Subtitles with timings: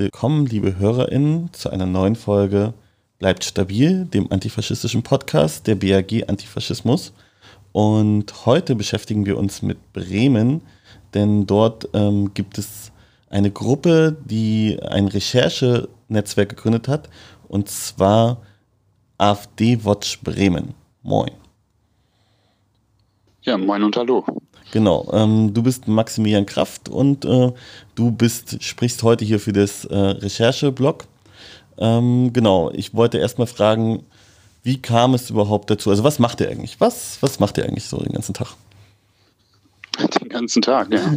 [0.00, 2.72] willkommen, liebe HörerInnen, zu einer neuen Folge
[3.18, 7.12] Bleibt stabil, dem antifaschistischen Podcast der BAG Antifaschismus.
[7.72, 10.62] Und heute beschäftigen wir uns mit Bremen,
[11.12, 12.92] denn dort ähm, gibt es
[13.28, 17.10] eine Gruppe, die ein Recherchenetzwerk gegründet hat,
[17.46, 18.40] und zwar
[19.18, 20.72] AfD Watch Bremen.
[21.02, 21.32] Moin.
[23.42, 24.24] Ja, moin und hallo.
[24.72, 27.52] Genau, ähm, du bist Maximilian Kraft und äh,
[27.94, 31.04] du bist, sprichst heute hier für das äh, Rechercheblog.
[31.78, 34.04] Ähm, genau, ich wollte erstmal fragen,
[34.62, 35.90] wie kam es überhaupt dazu?
[35.90, 36.80] Also was macht ihr eigentlich?
[36.80, 38.48] Was, was macht ihr eigentlich so den ganzen Tag?
[40.20, 41.16] Den ganzen Tag, ja.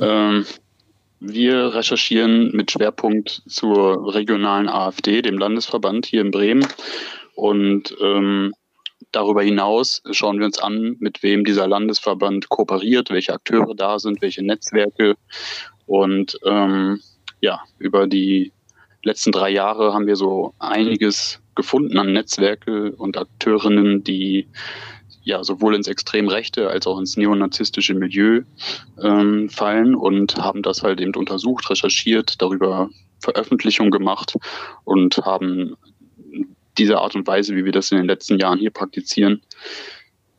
[0.00, 0.46] ähm,
[1.18, 6.66] wir recherchieren mit Schwerpunkt zur regionalen AfD, dem Landesverband hier in Bremen.
[7.34, 8.52] Und ähm,
[9.12, 14.22] Darüber hinaus schauen wir uns an, mit wem dieser Landesverband kooperiert, welche Akteure da sind,
[14.22, 15.16] welche Netzwerke.
[15.86, 17.00] Und ähm,
[17.40, 18.52] ja, über die
[19.02, 24.48] letzten drei Jahre haben wir so einiges gefunden an Netzwerke und Akteurinnen, die
[25.24, 28.42] ja sowohl ins extrem rechte als auch ins neonazistische Milieu
[29.00, 32.88] ähm, fallen und haben das halt eben untersucht, recherchiert, darüber
[33.20, 34.36] Veröffentlichungen gemacht
[34.84, 35.76] und haben
[36.78, 39.42] diese Art und Weise, wie wir das in den letzten Jahren hier praktizieren,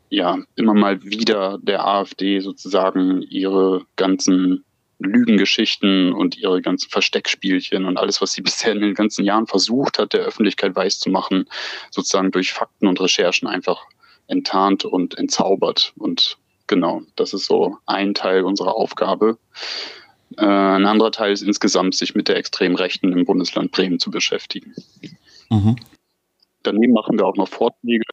[0.10, 4.64] ja, immer mal wieder der AfD sozusagen ihre ganzen
[5.00, 10.00] Lügengeschichten und ihre ganzen Versteckspielchen und alles, was sie bisher in den ganzen Jahren versucht
[10.00, 11.46] hat, der Öffentlichkeit weiszumachen,
[11.92, 13.86] sozusagen durch Fakten und Recherchen einfach
[14.28, 15.94] enttarnt und entzaubert.
[15.98, 19.38] Und genau, das ist so ein Teil unserer Aufgabe.
[20.38, 24.74] Äh, ein anderer Teil ist insgesamt, sich mit der Extremrechten im Bundesland Bremen zu beschäftigen.
[25.50, 25.76] Mhm.
[26.64, 28.04] Daneben machen wir auch noch Vorträge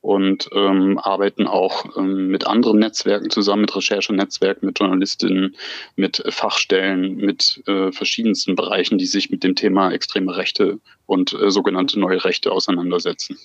[0.00, 5.56] und ähm, arbeiten auch ähm, mit anderen Netzwerken zusammen, mit Recherchenetzwerken, mit Journalistinnen,
[5.96, 11.50] mit Fachstellen, mit äh, verschiedensten Bereichen, die sich mit dem Thema extreme Rechte und äh,
[11.50, 13.38] sogenannte neue Rechte auseinandersetzen.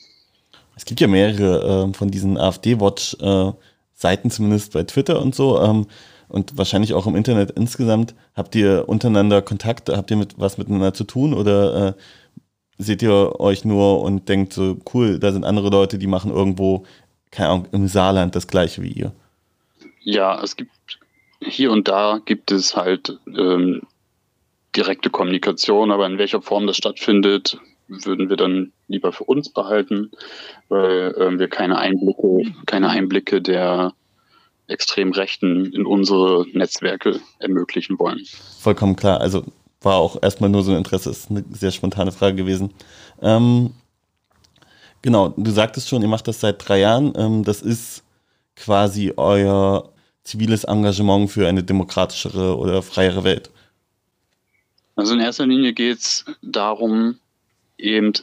[0.75, 5.61] Es gibt ja mehrere äh, von diesen AfD-Watch-Seiten, äh, zumindest bei Twitter und so.
[5.61, 5.87] Ähm,
[6.29, 8.15] und wahrscheinlich auch im Internet insgesamt.
[8.35, 9.89] Habt ihr untereinander Kontakt?
[9.89, 11.33] Habt ihr mit was miteinander zu tun?
[11.33, 11.93] Oder äh,
[12.79, 16.85] seht ihr euch nur und denkt so, cool, da sind andere Leute, die machen irgendwo,
[17.29, 19.11] keine Ahnung, im Saarland das gleiche wie ihr?
[20.01, 20.71] Ja, es gibt
[21.41, 23.81] hier und da gibt es halt ähm,
[24.75, 30.11] direkte Kommunikation, aber in welcher Form das stattfindet, würden wir dann lieber für uns behalten,
[30.69, 33.93] weil äh, wir keine Einblicke, keine Einblicke der
[34.67, 38.21] extrem Rechten in unsere Netzwerke ermöglichen wollen.
[38.59, 39.19] Vollkommen klar.
[39.19, 39.43] Also
[39.81, 42.71] war auch erstmal nur so ein Interesse, ist eine sehr spontane Frage gewesen.
[43.21, 43.71] Ähm,
[45.01, 47.13] genau, du sagtest schon, ihr macht das seit drei Jahren.
[47.15, 48.03] Ähm, das ist
[48.55, 49.89] quasi euer
[50.23, 53.49] ziviles Engagement für eine demokratischere oder freiere Welt.
[54.95, 57.17] Also in erster Linie geht es darum,
[57.77, 58.13] eben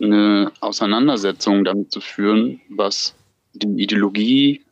[0.00, 3.14] eine Auseinandersetzung damit zu führen, was
[3.52, 4.62] die Ideologie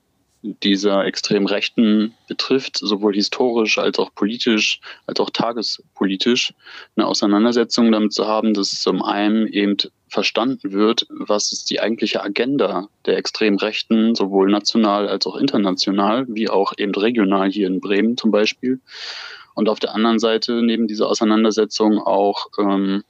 [0.43, 6.55] dieser extrem Rechten betrifft, sowohl historisch als auch politisch, als auch tagespolitisch,
[6.97, 9.77] eine Auseinandersetzung damit zu haben, dass zum einen eben
[10.09, 16.27] verstanden wird, was ist die eigentliche Agenda der extrem Rechten, sowohl national als auch international,
[16.28, 18.81] wie auch eben regional hier in Bremen zum Beispiel.
[19.55, 23.05] Und auf der anderen Seite neben dieser Auseinandersetzung auch ähm,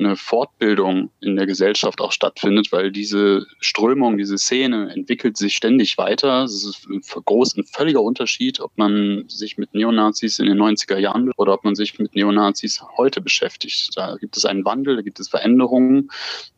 [0.00, 5.98] eine Fortbildung in der Gesellschaft auch stattfindet, weil diese Strömung, diese Szene entwickelt sich ständig
[5.98, 6.44] weiter.
[6.44, 10.98] Es ist ein, groß, ein völliger Unterschied, ob man sich mit Neonazis in den 90er
[10.98, 13.90] Jahren oder ob man sich mit Neonazis heute beschäftigt.
[13.94, 16.10] Da gibt es einen Wandel, da gibt es Veränderungen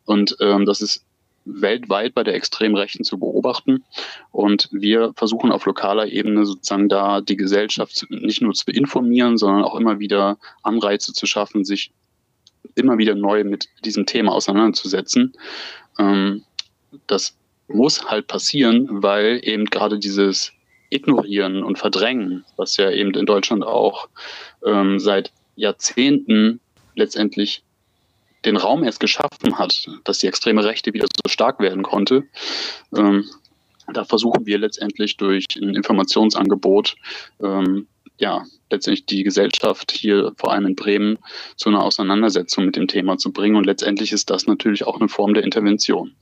[0.05, 1.05] und ähm, das ist
[1.45, 3.83] weltweit bei der Extremrechten zu beobachten.
[4.31, 9.63] Und wir versuchen auf lokaler Ebene sozusagen da die Gesellschaft nicht nur zu informieren, sondern
[9.63, 11.91] auch immer wieder Anreize zu schaffen, sich
[12.75, 15.33] immer wieder neu mit diesem Thema auseinanderzusetzen.
[15.99, 16.43] Ähm,
[17.07, 17.35] das
[17.67, 20.51] muss halt passieren, weil eben gerade dieses
[20.89, 24.09] Ignorieren und Verdrängen, was ja eben in Deutschland auch
[24.65, 26.59] ähm, seit Jahrzehnten
[26.95, 27.63] letztendlich
[28.45, 32.23] den Raum erst geschaffen hat, dass die extreme Rechte wieder so stark werden konnte.
[32.95, 33.25] Ähm,
[33.91, 36.95] da versuchen wir letztendlich durch ein Informationsangebot
[37.41, 37.87] ähm,
[38.17, 41.17] ja, letztendlich die Gesellschaft hier, vor allem in Bremen,
[41.55, 43.55] zu einer Auseinandersetzung mit dem Thema zu bringen.
[43.55, 46.15] Und letztendlich ist das natürlich auch eine Form der Intervention.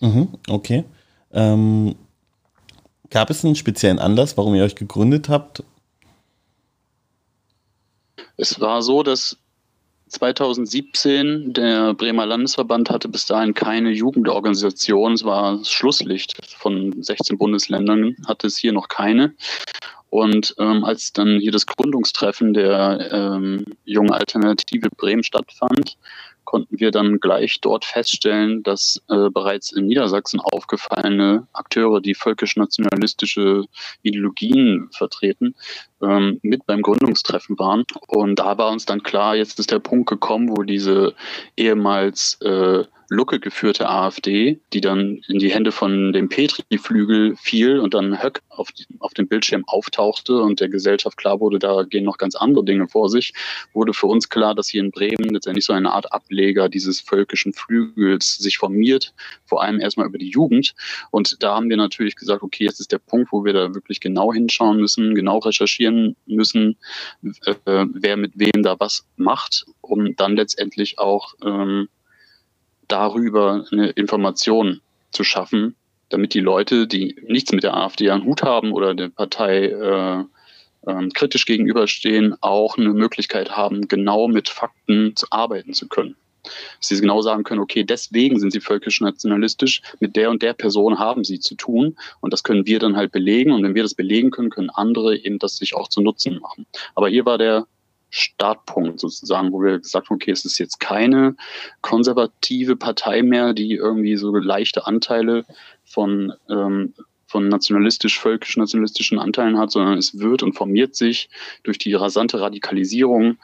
[0.00, 0.84] Mhm, okay.
[1.32, 1.94] Ähm,
[3.10, 5.62] gab es einen speziellen Anlass, warum ihr euch gegründet habt?
[8.36, 9.36] Es war so, dass
[10.08, 15.12] 2017 der Bremer Landesverband hatte bis dahin keine Jugendorganisation.
[15.12, 19.34] Es war das Schlusslicht von 16 Bundesländern, hatte es hier noch keine.
[20.10, 25.96] Und ähm, als dann hier das Gründungstreffen der ähm, jungen Alternative Bremen stattfand,
[26.44, 33.66] konnten wir dann gleich dort feststellen, dass äh, bereits in Niedersachsen aufgefallene Akteure, die völkisch-nationalistische
[34.02, 35.54] Ideologien vertreten,
[36.02, 37.84] ähm, mit beim Gründungstreffen waren.
[38.06, 41.14] Und da war uns dann klar, jetzt ist der Punkt gekommen, wo diese
[41.56, 47.92] ehemals äh, Lucke geführte AfD, die dann in die Hände von dem Petri-Flügel fiel und
[47.92, 48.70] dann Höck auf,
[49.00, 52.86] auf dem Bildschirm auftauchte und der Gesellschaft klar wurde, da gehen noch ganz andere Dinge
[52.86, 53.34] vor sich,
[53.72, 57.52] wurde für uns klar, dass hier in Bremen letztendlich so eine Art Ableger dieses völkischen
[57.52, 59.12] Flügels sich formiert,
[59.44, 60.74] vor allem erstmal über die Jugend.
[61.10, 64.00] Und da haben wir natürlich gesagt, okay, jetzt ist der Punkt, wo wir da wirklich
[64.00, 65.89] genau hinschauen müssen, genau recherchieren
[66.26, 66.76] müssen,
[67.22, 71.88] äh, wer mit wem da was macht, um dann letztendlich auch ähm,
[72.88, 74.80] darüber eine Information
[75.12, 75.76] zu schaffen,
[76.08, 80.24] damit die Leute, die nichts mit der AfD an Hut haben oder der Partei äh,
[80.86, 86.16] äh, kritisch gegenüberstehen, auch eine Möglichkeit haben, genau mit Fakten zu arbeiten zu können.
[86.42, 90.98] Dass sie genau sagen können, okay, deswegen sind sie völkisch-nationalistisch, mit der und der Person
[90.98, 93.94] haben sie zu tun und das können wir dann halt belegen und wenn wir das
[93.94, 96.66] belegen können, können andere eben das sich auch zu Nutzen machen.
[96.94, 97.66] Aber hier war der
[98.10, 101.36] Startpunkt sozusagen, wo wir gesagt haben, okay, es ist jetzt keine
[101.80, 105.44] konservative Partei mehr, die irgendwie so leichte Anteile
[105.84, 106.94] von, ähm,
[107.26, 111.30] von nationalistisch-völkisch-nationalistischen Anteilen hat, sondern es wird und formiert sich
[111.62, 113.38] durch die rasante Radikalisierung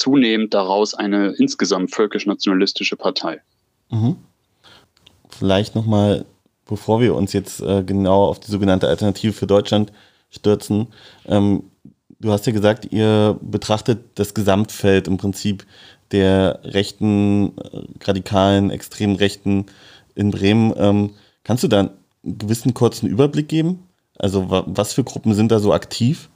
[0.00, 3.40] zunehmend daraus eine insgesamt völkisch-nationalistische Partei.
[3.90, 4.16] Mhm.
[5.28, 6.24] Vielleicht nochmal,
[6.66, 9.92] bevor wir uns jetzt äh, genau auf die sogenannte Alternative für Deutschland
[10.30, 10.88] stürzen,
[11.26, 11.64] ähm,
[12.18, 15.66] du hast ja gesagt, ihr betrachtet das Gesamtfeld im Prinzip
[16.12, 19.66] der rechten, äh, radikalen, extremen Rechten
[20.14, 20.72] in Bremen.
[20.76, 21.10] Ähm,
[21.44, 21.90] kannst du da einen
[22.24, 23.84] gewissen kurzen Überblick geben?
[24.18, 26.29] Also was für Gruppen sind da so aktiv?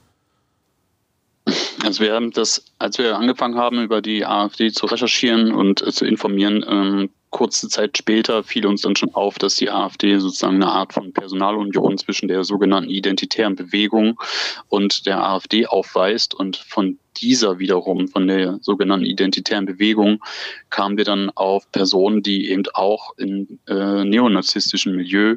[1.85, 5.91] Also wir haben das, als wir angefangen haben, über die AfD zu recherchieren und äh,
[5.91, 10.55] zu informieren, ähm, kurze Zeit später fiel uns dann schon auf, dass die AfD sozusagen
[10.55, 14.19] eine Art von Personalunion zwischen der sogenannten identitären Bewegung
[14.69, 16.33] und der AfD aufweist.
[16.33, 20.23] Und von dieser wiederum, von der sogenannten identitären Bewegung,
[20.71, 25.35] kamen wir dann auf Personen, die eben auch in äh, neonazistischen Milieu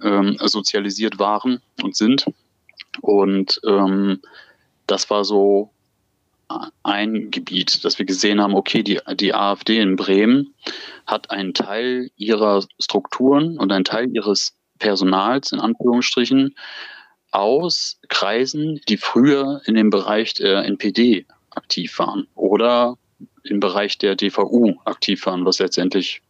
[0.00, 2.24] ähm, sozialisiert waren und sind.
[3.00, 4.20] Und ähm,
[4.86, 5.72] das war so
[6.82, 10.54] ein Gebiet, dass wir gesehen haben, okay, die, die AfD in Bremen
[11.06, 16.54] hat einen Teil ihrer Strukturen und einen Teil ihres Personals in Anführungsstrichen
[17.30, 22.96] aus Kreisen, die früher in dem Bereich der NPD aktiv waren oder
[23.42, 26.22] im Bereich der DVU aktiv waren, was letztendlich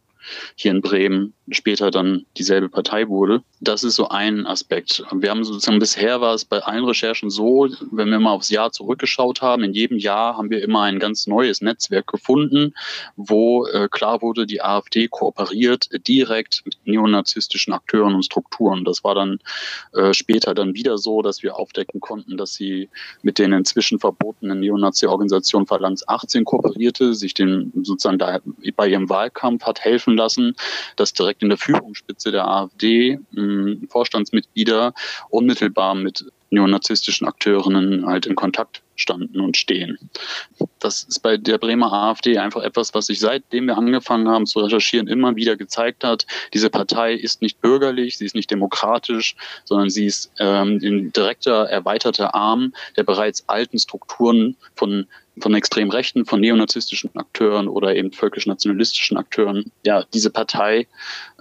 [0.55, 3.41] hier in Bremen später dann dieselbe Partei wurde.
[3.59, 5.03] Das ist so ein Aspekt.
[5.11, 8.71] Wir haben sozusagen bisher war es bei allen Recherchen so, wenn wir mal aufs Jahr
[8.71, 12.73] zurückgeschaut haben, in jedem Jahr haben wir immer ein ganz neues Netzwerk gefunden,
[13.15, 18.85] wo äh, klar wurde, die AfD kooperiert direkt mit neonazistischen Akteuren und Strukturen.
[18.85, 19.39] Das war dann
[19.93, 22.89] äh, später dann wieder so, dass wir aufdecken konnten, dass sie
[23.21, 28.39] mit den inzwischen verbotenen Neonazi-Organisation Phalanx 18 kooperierte, sich den sozusagen da
[28.75, 30.55] bei ihrem Wahlkampf hat helfen lassen,
[30.95, 34.93] dass direkt in der Führungsspitze der AfD hm, Vorstandsmitglieder
[35.29, 39.97] unmittelbar mit neonazistischen Akteurinnen halt in Kontakt standen und stehen.
[40.79, 44.59] Das ist bei der Bremer AfD einfach etwas, was sich seitdem wir angefangen haben zu
[44.59, 46.25] recherchieren immer wieder gezeigt hat.
[46.53, 51.69] Diese Partei ist nicht bürgerlich, sie ist nicht demokratisch, sondern sie ist ähm, ein direkter,
[51.69, 55.07] erweiterter Arm der bereits alten Strukturen von
[55.41, 59.71] von extrem rechten, von neonazistischen Akteuren oder eben völkisch-nationalistischen Akteuren.
[59.85, 60.87] Ja, diese Partei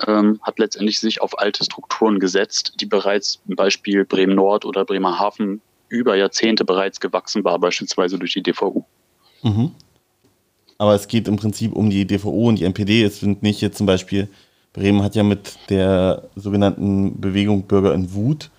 [0.06, 4.84] ähm, hat letztendlich sich auf alte Strukturen gesetzt, die bereits im Beispiel Bremen Nord oder
[4.84, 8.84] Bremerhaven über Jahrzehnte bereits gewachsen war, beispielsweise durch die DVU.
[9.42, 9.72] Mhm.
[10.78, 13.02] Aber es geht im Prinzip um die DVU und die NPD.
[13.02, 14.28] Es sind nicht jetzt zum Beispiel,
[14.72, 18.50] Bremen hat ja mit der sogenannten Bewegung Bürger in Wut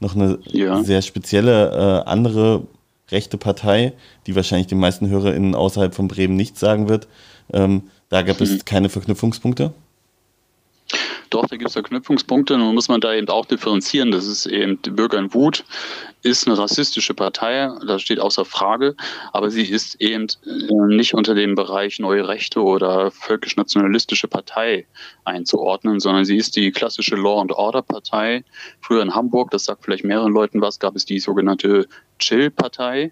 [0.00, 0.82] noch eine ja.
[0.82, 1.70] sehr spezielle
[2.04, 2.66] äh, andere
[3.12, 3.92] rechte Partei,
[4.26, 7.08] die wahrscheinlich den meisten HörerInnen außerhalb von Bremen nichts sagen wird.
[7.52, 8.46] Ähm, da gab mhm.
[8.46, 9.72] es keine Verknüpfungspunkte.
[11.32, 12.58] Doch, da gibt es Verknüpfungspunkte.
[12.58, 14.10] Nun muss man da eben auch differenzieren.
[14.10, 15.64] Das ist eben die Bürger in Wut
[16.22, 18.94] ist eine rassistische Partei, das steht außer Frage,
[19.32, 24.86] aber sie ist eben äh, nicht unter dem Bereich Neue Rechte oder völkisch-nationalistische Partei
[25.24, 28.44] einzuordnen, sondern sie ist die klassische Law and Order Partei.
[28.80, 33.10] Früher in Hamburg, das sagt vielleicht mehreren Leuten was, gab es die sogenannte Chill-Partei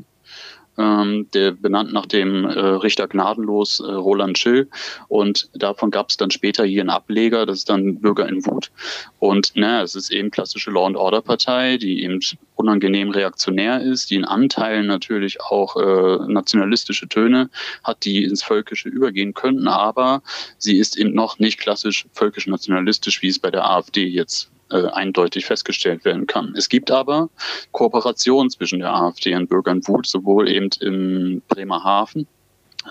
[0.76, 4.68] der benannt nach dem äh, Richter gnadenlos äh, Roland Schill.
[5.08, 8.70] Und davon gab es dann später hier einen Ableger, das ist dann Bürger in Wut.
[9.18, 12.20] Und na, es ist eben klassische Law and Order Partei, die eben
[12.54, 17.50] unangenehm reaktionär ist, die in Anteilen natürlich auch äh, nationalistische Töne
[17.84, 20.22] hat, die ins Völkische übergehen könnten, aber
[20.58, 25.46] sie ist eben noch nicht klassisch völkisch-nationalistisch, wie es bei der AfD jetzt äh, eindeutig
[25.46, 26.54] festgestellt werden kann.
[26.56, 27.28] Es gibt aber
[27.72, 32.26] Kooperationen zwischen der AfD und Bürgern Wut, sowohl eben in Bremerhaven,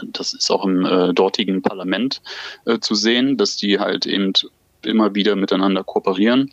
[0.03, 2.21] das ist auch im äh, dortigen Parlament
[2.65, 4.33] äh, zu sehen, dass die halt eben
[4.83, 6.51] immer wieder miteinander kooperieren.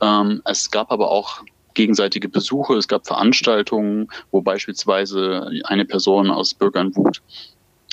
[0.00, 1.42] Ähm, es gab aber auch
[1.74, 7.22] gegenseitige Besuche, es gab Veranstaltungen, wo beispielsweise eine Person aus Bürgern Wut,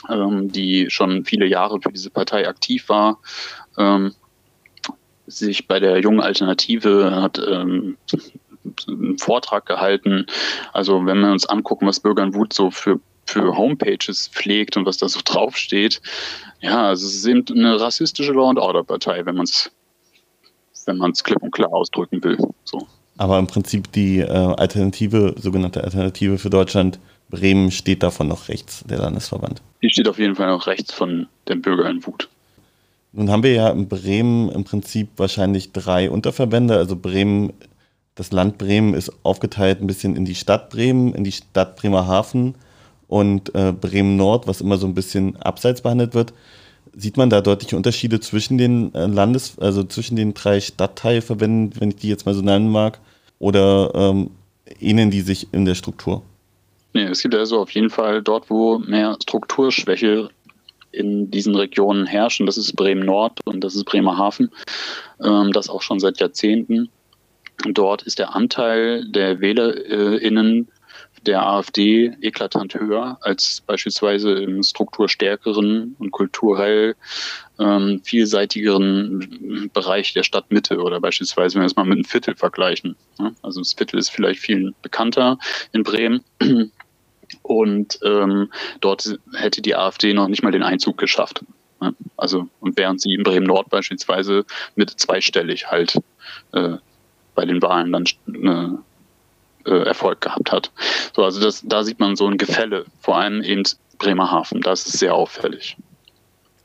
[0.10, 3.20] ähm, die schon viele Jahre für diese Partei aktiv war,
[3.78, 4.14] ähm,
[5.30, 7.98] sich bei der jungen Alternative hat ähm,
[8.88, 10.26] einen Vortrag gehalten.
[10.74, 14.98] Also wenn wir uns angucken, was Bürgern Wut so für für Homepages pflegt und was
[14.98, 16.02] da so draufsteht.
[16.62, 19.72] Ja, also es ist eben eine rassistische Law and Order Partei, wenn man es
[20.86, 22.38] wenn man es klipp und klar ausdrücken will.
[22.64, 22.88] So.
[23.18, 28.84] Aber im Prinzip die äh, Alternative, sogenannte Alternative für Deutschland, Bremen steht davon noch rechts,
[28.90, 29.62] der Landesverband.
[29.84, 32.28] Die steht auf jeden Fall noch rechts von den Bürgern in Wut.
[33.12, 36.78] Nun haben wir ja in Bremen im Prinzip wahrscheinlich drei Unterverbände.
[36.78, 37.54] Also Bremen,
[38.16, 42.56] das Land Bremen ist aufgeteilt ein bisschen in die Stadt Bremen, in die Stadt Bremerhaven
[43.08, 46.34] und äh, Bremen Nord, was immer so ein bisschen abseits behandelt wird.
[46.96, 51.90] Sieht man da deutliche Unterschiede zwischen den äh, Landes-, also zwischen den drei Stadtteilverbänden, wenn
[51.90, 53.00] ich die jetzt mal so nennen mag,
[53.40, 54.32] oder ähm,
[54.80, 56.22] ähneln die sich in der Struktur?
[56.94, 60.30] Nee, es gibt also auf jeden Fall dort, wo mehr Strukturschwäche
[60.92, 62.46] in diesen Regionen herrschen.
[62.46, 64.52] Das ist Bremen Nord und das ist Bremerhaven.
[65.24, 66.90] Ähm, das auch schon seit Jahrzehnten.
[67.66, 70.70] Dort ist der Anteil der WählerInnen
[71.26, 76.96] der AfD eklatant höher als beispielsweise im strukturstärkeren und kulturell
[77.60, 82.96] ähm, vielseitigeren Bereich der Stadtmitte oder beispielsweise, wenn wir es mal mit einem Viertel vergleichen.
[83.20, 83.36] Ne?
[83.42, 85.38] Also das Viertel ist vielleicht viel bekannter
[85.74, 86.24] in Bremen
[87.42, 91.44] und ähm, dort hätte die AfD noch nicht mal den Einzug geschafft.
[91.82, 91.94] Ne?
[92.18, 94.46] Also, und während sie in Bremen Nord beispielsweise
[94.76, 96.00] mit zweistellig halt
[96.54, 96.78] äh,
[97.36, 98.06] bei den Wahlen dann
[99.66, 100.72] äh, äh, Erfolg gehabt hat.
[101.16, 103.64] So, also das, da sieht man so ein Gefälle, vor allem eben
[103.98, 105.78] Bremerhaven, da ist sehr auffällig.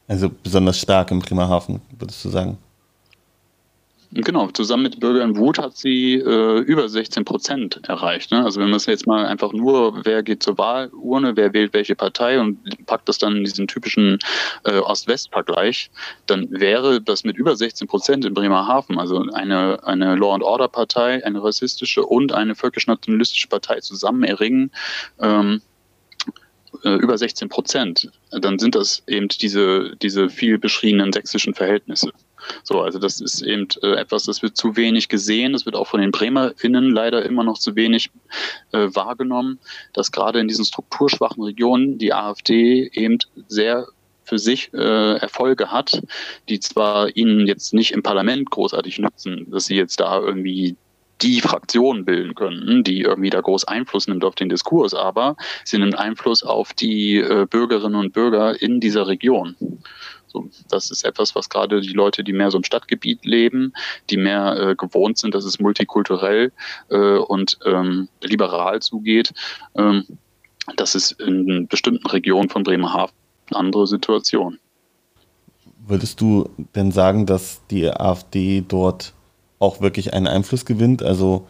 [0.07, 2.59] Also besonders stark im Bremerhaven, würdest du sagen?
[4.17, 8.31] Genau, zusammen mit Bürgern Wut hat sie äh, über 16 Prozent erreicht.
[8.31, 8.45] Ne?
[8.45, 11.97] Also wenn man es jetzt mal einfach nur, wer geht zur Wahlurne, wer wählt welche
[11.97, 14.21] Partei und packt das dann in diesen typischen
[14.63, 15.91] äh, Ost-West-Vergleich,
[16.27, 22.05] dann wäre das mit über 16 Prozent in Bremerhaven, also eine, eine Law-and-Order-Partei, eine rassistische
[22.05, 24.71] und eine völkisch-nationalistische Partei zusammen erringen,
[25.19, 25.61] ähm,
[26.85, 32.13] äh, über 16 Prozent, dann sind das eben diese, diese viel beschriebenen sächsischen Verhältnisse.
[32.63, 35.53] So, also das ist eben äh, etwas, das wird zu wenig gesehen.
[35.53, 38.11] Das wird auch von den BremerInnen leider immer noch zu wenig
[38.73, 39.59] äh, wahrgenommen,
[39.93, 43.87] dass gerade in diesen strukturschwachen Regionen die AfD eben sehr
[44.25, 46.03] für sich äh, Erfolge hat,
[46.49, 50.77] die zwar ihnen jetzt nicht im Parlament großartig nützen, dass sie jetzt da irgendwie
[51.23, 55.79] die Fraktion bilden können, die irgendwie da groß Einfluss nimmt auf den Diskurs, aber sie
[55.79, 59.57] nimmt Einfluss auf die äh, Bürgerinnen und Bürger in dieser Region.
[60.69, 63.73] Das ist etwas, was gerade die Leute, die mehr so im Stadtgebiet leben,
[64.11, 66.53] die mehr äh, gewohnt sind, dass es multikulturell
[66.91, 69.33] äh, und ähm, liberal zugeht,
[69.77, 70.05] ähm,
[70.77, 73.15] das ist in bestimmten Regionen von Bremerhaven
[73.51, 74.59] eine andere Situation.
[75.87, 79.13] Würdest du denn sagen, dass die AfD dort
[79.59, 81.03] auch wirklich einen Einfluss gewinnt?
[81.03, 81.47] Also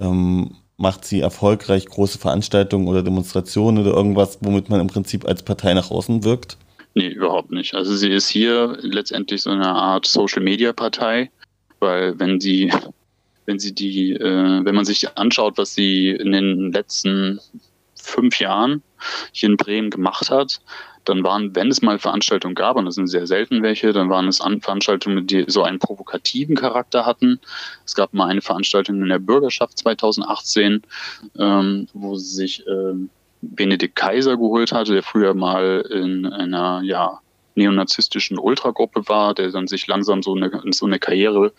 [0.00, 5.42] ähm, macht sie erfolgreich große Veranstaltungen oder Demonstrationen oder irgendwas, womit man im Prinzip als
[5.42, 6.58] Partei nach außen wirkt?
[6.96, 7.74] Nee, überhaupt nicht.
[7.74, 11.30] Also sie ist hier letztendlich so eine Art Social-Media-Partei,
[11.78, 12.72] weil wenn sie,
[13.44, 17.38] wenn sie die, äh, wenn man sich anschaut, was sie in den letzten
[18.00, 18.82] fünf Jahren
[19.32, 20.62] hier in Bremen gemacht hat,
[21.04, 24.26] dann waren, wenn es mal Veranstaltungen gab, und das sind sehr selten welche, dann waren
[24.26, 27.40] es Veranstaltungen, die so einen provokativen Charakter hatten.
[27.84, 30.80] Es gab mal eine Veranstaltung in der Bürgerschaft 2018,
[31.38, 33.10] ähm, wo sich ähm,
[33.54, 37.20] Benedikt Kaiser geholt hatte, der früher mal in einer ja,
[37.54, 41.52] neonazistischen Ultragruppe war, der dann sich langsam so eine, so eine Karriere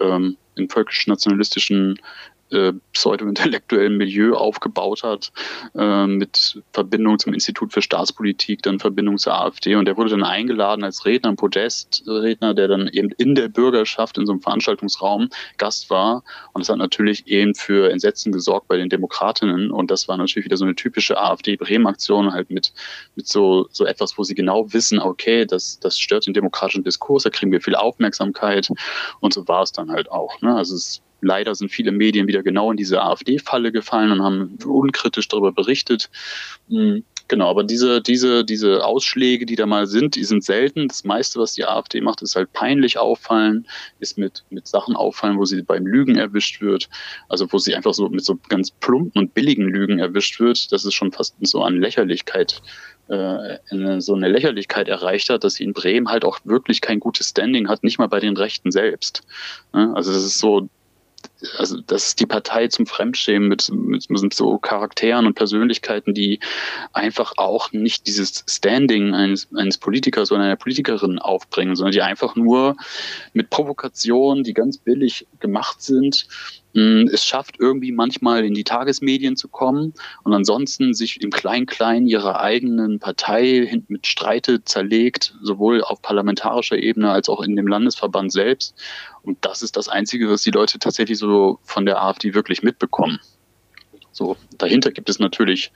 [0.00, 1.98] ähm, in völkisch-nationalistischen
[2.50, 5.32] äh, pseudo-intellektuellen Milieu aufgebaut hat,
[5.74, 9.74] äh, mit Verbindung zum Institut für Staatspolitik, dann Verbindung zur AfD.
[9.74, 14.18] Und der wurde dann eingeladen als Redner, ein Podestredner, der dann eben in der Bürgerschaft
[14.18, 16.22] in so einem Veranstaltungsraum Gast war.
[16.52, 19.70] Und das hat natürlich eben für Entsetzen gesorgt bei den Demokratinnen.
[19.70, 22.72] Und das war natürlich wieder so eine typische AfD-Bremen-Aktion, halt mit,
[23.14, 27.24] mit so, so etwas, wo sie genau wissen, okay, das, das stört den demokratischen Diskurs,
[27.24, 28.68] da kriegen wir viel Aufmerksamkeit.
[29.20, 30.40] Und so war es dann halt auch.
[30.40, 30.54] Ne?
[30.54, 35.28] Also es leider sind viele Medien wieder genau in diese AfD-Falle gefallen und haben unkritisch
[35.28, 36.10] darüber berichtet.
[36.68, 40.88] Hm, genau, aber diese, diese, diese Ausschläge, die da mal sind, die sind selten.
[40.88, 43.66] Das meiste, was die AfD macht, ist halt peinlich auffallen,
[44.00, 46.88] ist mit, mit Sachen auffallen, wo sie beim Lügen erwischt wird.
[47.28, 50.72] Also wo sie einfach so mit so ganz plumpen und billigen Lügen erwischt wird.
[50.72, 52.62] Das ist schon fast so an Lächerlichkeit
[53.08, 53.58] äh,
[54.00, 57.68] so eine Lächerlichkeit erreicht hat, dass sie in Bremen halt auch wirklich kein gutes Standing
[57.68, 59.22] hat, nicht mal bei den Rechten selbst.
[59.72, 60.68] Also das ist so
[61.56, 66.40] also das ist die Partei zum Fremdschämen mit, mit, mit, so Charakteren und Persönlichkeiten, die
[66.92, 72.34] einfach auch nicht dieses Standing eines, eines Politikers oder einer Politikerin aufbringen, sondern die einfach
[72.34, 72.76] nur
[73.34, 76.26] mit Provokationen, die ganz billig gemacht sind,
[76.74, 82.40] es schafft irgendwie manchmal in die Tagesmedien zu kommen und ansonsten sich im Klein-Klein ihrer
[82.40, 88.74] eigenen Partei mit Streite zerlegt, sowohl auf parlamentarischer Ebene als auch in dem Landesverband selbst.
[89.22, 93.18] Und das ist das Einzige, was die Leute tatsächlich so von der AfD wirklich mitbekommen.
[94.12, 95.72] So, dahinter gibt es natürlich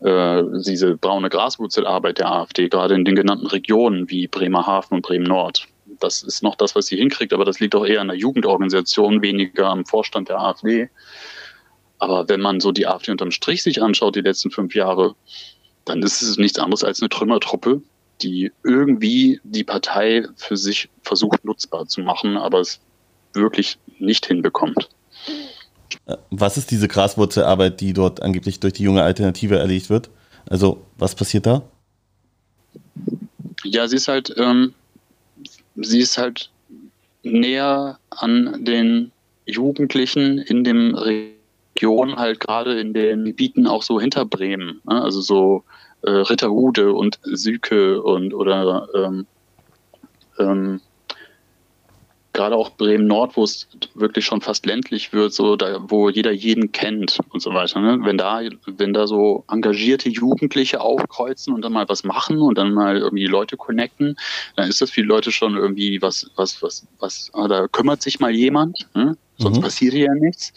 [0.00, 5.66] äh, diese braune Graswurzelarbeit der AfD, gerade in den genannten Regionen wie Bremerhaven und Bremen-Nord
[6.00, 9.22] das ist noch das, was sie hinkriegt, aber das liegt auch eher an der Jugendorganisation,
[9.22, 10.88] weniger am Vorstand der AfD.
[11.98, 15.14] Aber wenn man so die AfD unterm Strich sich anschaut, die letzten fünf Jahre,
[15.84, 17.80] dann ist es nichts anderes als eine Trümmertruppe,
[18.22, 22.80] die irgendwie die Partei für sich versucht nutzbar zu machen, aber es
[23.32, 24.88] wirklich nicht hinbekommt.
[26.30, 30.10] Was ist diese Graswurzelarbeit, die dort angeblich durch die junge Alternative erlegt wird?
[30.48, 31.62] Also was passiert da?
[33.64, 34.74] Ja, sie ist halt ähm,
[35.76, 36.50] sie ist halt
[37.22, 39.12] näher an den
[39.46, 45.02] Jugendlichen in dem Region, halt gerade in den Gebieten auch so hinter Bremen, ne?
[45.02, 45.64] also so
[46.02, 49.26] äh, Ritterhude und Süke und oder ähm,
[50.38, 50.80] ähm,
[52.36, 56.70] gerade auch Bremen-Nord, wo es wirklich schon fast ländlich wird, so da, wo jeder jeden
[56.70, 57.80] kennt und so weiter.
[57.80, 57.98] Ne?
[58.02, 62.74] Wenn da, wenn da so engagierte Jugendliche aufkreuzen und dann mal was machen und dann
[62.74, 64.16] mal irgendwie Leute connecten,
[64.54, 68.02] dann ist das für die Leute schon irgendwie was, was, was, was, ah, da kümmert
[68.02, 69.16] sich mal jemand, ne?
[69.38, 69.62] sonst mhm.
[69.62, 70.52] passiert ja nichts.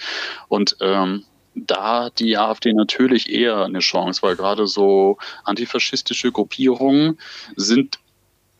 [0.50, 1.24] Und ähm,
[1.56, 7.18] da hat die AfD natürlich eher eine Chance, weil gerade so antifaschistische Gruppierungen
[7.56, 8.00] sind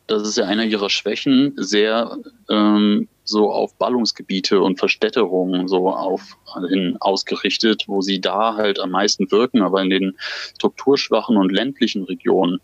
[0.10, 2.18] das ist ja einer ihrer Schwächen, sehr
[2.50, 8.90] ähm, so auf Ballungsgebiete und Verstädterungen so auf hin ausgerichtet, wo sie da halt am
[8.90, 10.18] meisten wirken, aber in den
[10.56, 12.60] strukturschwachen und ländlichen Regionen,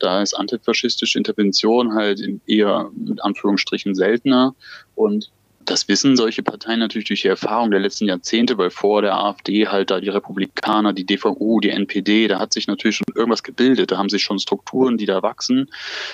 [0.00, 4.54] da ist antifaschistische Intervention halt eher mit Anführungsstrichen seltener.
[4.96, 5.30] Und
[5.70, 9.68] das wissen solche Parteien natürlich durch die Erfahrung der letzten Jahrzehnte, weil vor der AfD
[9.68, 13.90] halt da die Republikaner, die DVU, die NPD, da hat sich natürlich schon irgendwas gebildet.
[13.90, 15.68] Da haben sich schon Strukturen, die da wachsen,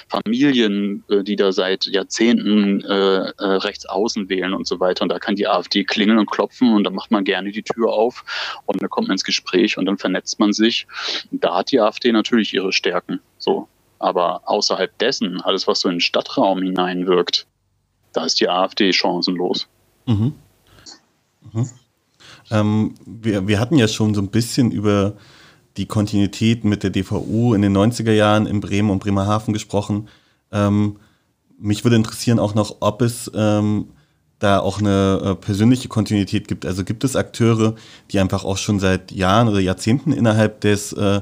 [0.08, 5.02] Familien, äh, die da seit Jahrzehnten äh, äh, rechts außen wählen und so weiter.
[5.02, 7.92] Und da kann die AfD klingeln und klopfen und dann macht man gerne die Tür
[7.92, 8.24] auf
[8.66, 10.86] und dann kommt man ins Gespräch und dann vernetzt man sich.
[11.30, 13.20] Da hat die AfD natürlich ihre Stärken.
[13.38, 13.68] So.
[14.00, 17.46] Aber außerhalb dessen, alles, was so in den Stadtraum hineinwirkt,
[18.14, 19.66] da ist die AfD chancenlos.
[20.06, 20.34] Mhm.
[21.52, 21.68] Mhm.
[22.50, 25.14] Ähm, wir, wir hatten ja schon so ein bisschen über
[25.76, 30.08] die Kontinuität mit der DVU in den 90er Jahren in Bremen und Bremerhaven gesprochen.
[30.52, 30.96] Ähm,
[31.58, 33.88] mich würde interessieren auch noch, ob es ähm,
[34.38, 36.66] da auch eine äh, persönliche Kontinuität gibt.
[36.66, 37.74] Also gibt es Akteure,
[38.10, 41.20] die einfach auch schon seit Jahren oder Jahrzehnten innerhalb des äh,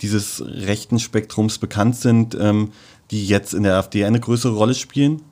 [0.00, 2.72] dieses rechten Spektrums bekannt sind, ähm,
[3.10, 5.22] die jetzt in der AfD eine größere Rolle spielen?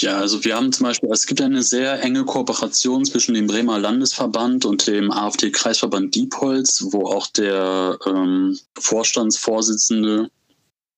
[0.00, 3.80] Ja, also wir haben zum Beispiel, es gibt eine sehr enge Kooperation zwischen dem Bremer
[3.80, 10.30] Landesverband und dem AfD-Kreisverband Diepholz, wo auch der ähm, Vorstandsvorsitzende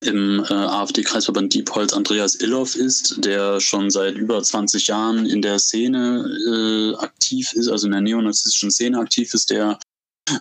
[0.03, 5.59] im äh, AfD-Kreisverband Diepholz Andreas Illoff ist, der schon seit über 20 Jahren in der
[5.59, 9.79] Szene äh, aktiv ist, also in der neonazistischen Szene aktiv ist, der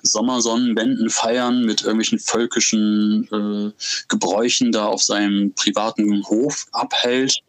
[0.03, 7.41] Sommersonnenwänden feiern mit irgendwelchen völkischen äh, Gebräuchen da auf seinem privaten Hof abhält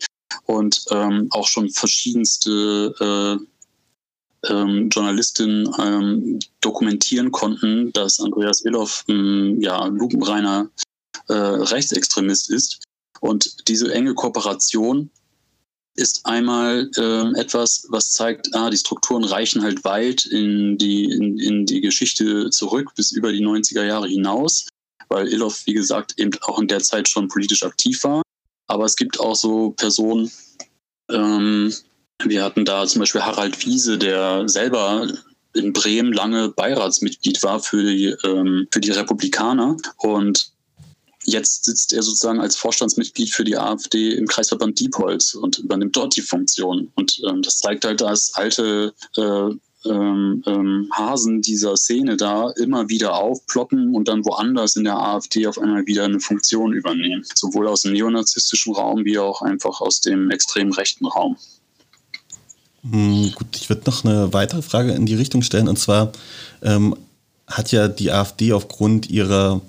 [0.51, 3.39] und ähm, auch schon verschiedenste
[4.45, 10.69] äh, ähm, Journalistinnen ähm, dokumentieren konnten, dass Andreas Illoff ein ja, lupenreiner
[11.29, 12.83] äh, Rechtsextremist ist.
[13.21, 15.11] Und diese enge Kooperation
[15.95, 21.39] ist einmal äh, etwas, was zeigt, ah, die Strukturen reichen halt weit in die, in,
[21.39, 24.67] in die Geschichte zurück, bis über die 90er Jahre hinaus,
[25.09, 28.23] weil Illoff, wie gesagt, eben auch in der Zeit schon politisch aktiv war.
[28.71, 30.31] Aber es gibt auch so Personen,
[31.11, 31.75] ähm,
[32.23, 35.09] wir hatten da zum Beispiel Harald Wiese, der selber
[35.55, 40.53] in Bremen lange Beiratsmitglied war für die, ähm, für die Republikaner und
[41.25, 46.17] Jetzt sitzt er sozusagen als Vorstandsmitglied für die AfD im Kreisverband Diepholz und übernimmt dort
[46.17, 46.91] die Funktion.
[46.95, 49.51] Und ähm, das zeigt halt, dass alte äh,
[49.85, 55.47] ähm, ähm, Hasen dieser Szene da immer wieder aufploppen und dann woanders in der AfD
[55.47, 57.25] auf einmal wieder eine Funktion übernehmen.
[57.35, 61.37] Sowohl aus dem neonazistischen Raum wie auch einfach aus dem extrem rechten Raum.
[62.83, 65.69] Hm, gut, ich würde noch eine weitere Frage in die Richtung stellen.
[65.69, 66.13] Und zwar
[66.63, 66.97] ähm,
[67.47, 69.61] hat ja die AfD aufgrund ihrer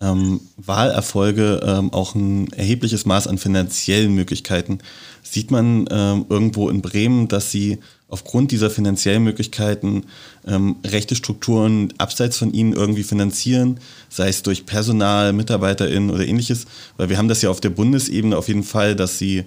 [0.00, 4.78] ähm, Wahlerfolge ähm, auch ein erhebliches Maß an finanziellen Möglichkeiten.
[5.22, 10.04] Sieht man ähm, irgendwo in Bremen, dass sie aufgrund dieser finanziellen Möglichkeiten
[10.46, 16.66] ähm, rechte Strukturen abseits von ihnen irgendwie finanzieren, sei es durch Personal, MitarbeiterInnen oder ähnliches?
[16.96, 19.44] Weil wir haben das ja auf der Bundesebene auf jeden Fall, dass sie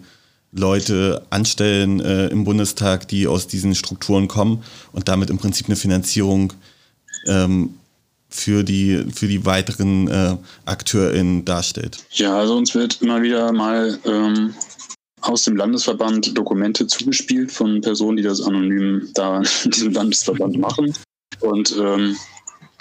[0.52, 5.76] Leute anstellen äh, im Bundestag, die aus diesen Strukturen kommen und damit im Prinzip eine
[5.76, 6.54] Finanzierung
[7.28, 7.76] ähm,
[8.30, 11.98] für die, für die weiteren äh, AkteurInnen darstellt?
[12.12, 14.54] Ja, also uns wird immer wieder mal ähm,
[15.30, 20.94] aus dem Landesverband Dokumente zugespielt von Personen, die das anonym da in diesem Landesverband machen.
[21.42, 22.18] Und ähm,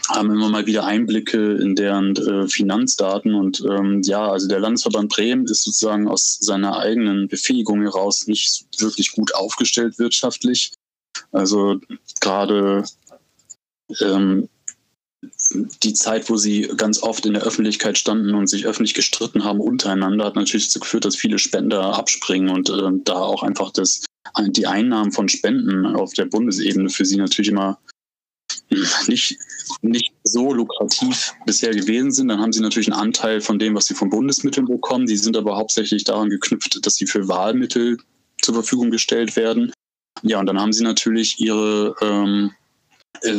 [0.09, 3.35] haben immer mal wieder Einblicke in deren äh, Finanzdaten.
[3.35, 8.65] Und ähm, ja, also der Landesverband Bremen ist sozusagen aus seiner eigenen Befähigung heraus nicht
[8.79, 10.73] wirklich gut aufgestellt wirtschaftlich.
[11.33, 11.79] Also
[12.21, 12.85] gerade
[14.01, 14.49] ähm,
[15.53, 19.61] die Zeit, wo sie ganz oft in der Öffentlichkeit standen und sich öffentlich gestritten haben
[19.61, 24.05] untereinander, hat natürlich dazu geführt, dass viele Spender abspringen und äh, da auch einfach das,
[24.49, 27.79] die Einnahmen von Spenden auf der Bundesebene für sie natürlich immer
[29.07, 29.39] nicht,
[29.81, 32.29] nicht so lukrativ bisher gewesen sind.
[32.29, 35.07] Dann haben sie natürlich einen Anteil von dem, was sie von Bundesmitteln bekommen.
[35.07, 37.99] Die sind aber hauptsächlich daran geknüpft, dass sie für Wahlmittel
[38.43, 39.73] zur Verfügung gestellt werden.
[40.23, 42.68] Ja, und dann haben sie natürlich ihre ähm, äh,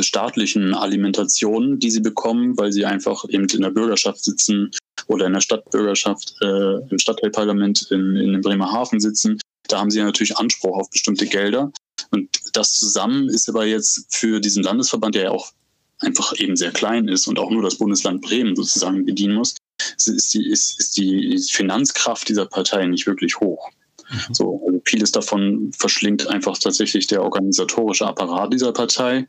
[0.01, 4.71] staatlichen Alimentationen, die sie bekommen, weil sie einfach eben in der Bürgerschaft sitzen
[5.07, 9.39] oder in der Stadtbürgerschaft, äh, im Stadtteilparlament in, in Bremerhaven sitzen.
[9.67, 11.71] Da haben sie natürlich Anspruch auf bestimmte Gelder.
[12.11, 15.51] Und das zusammen ist aber jetzt für diesen Landesverband, der ja auch
[15.99, 19.55] einfach eben sehr klein ist und auch nur das Bundesland Bremen sozusagen bedienen muss,
[19.97, 23.69] ist die, ist, ist die Finanzkraft dieser Partei nicht wirklich hoch.
[24.09, 24.33] Mhm.
[24.33, 29.27] So, also vieles davon verschlingt einfach tatsächlich der organisatorische Apparat dieser Partei.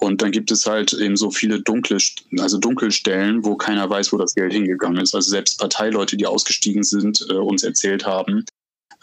[0.00, 1.98] Und dann gibt es halt eben so viele dunkle,
[2.38, 5.14] also Dunkelstellen, wo keiner weiß, wo das Geld hingegangen ist.
[5.14, 8.44] Also selbst Parteileute, die ausgestiegen sind, äh, uns erzählt haben,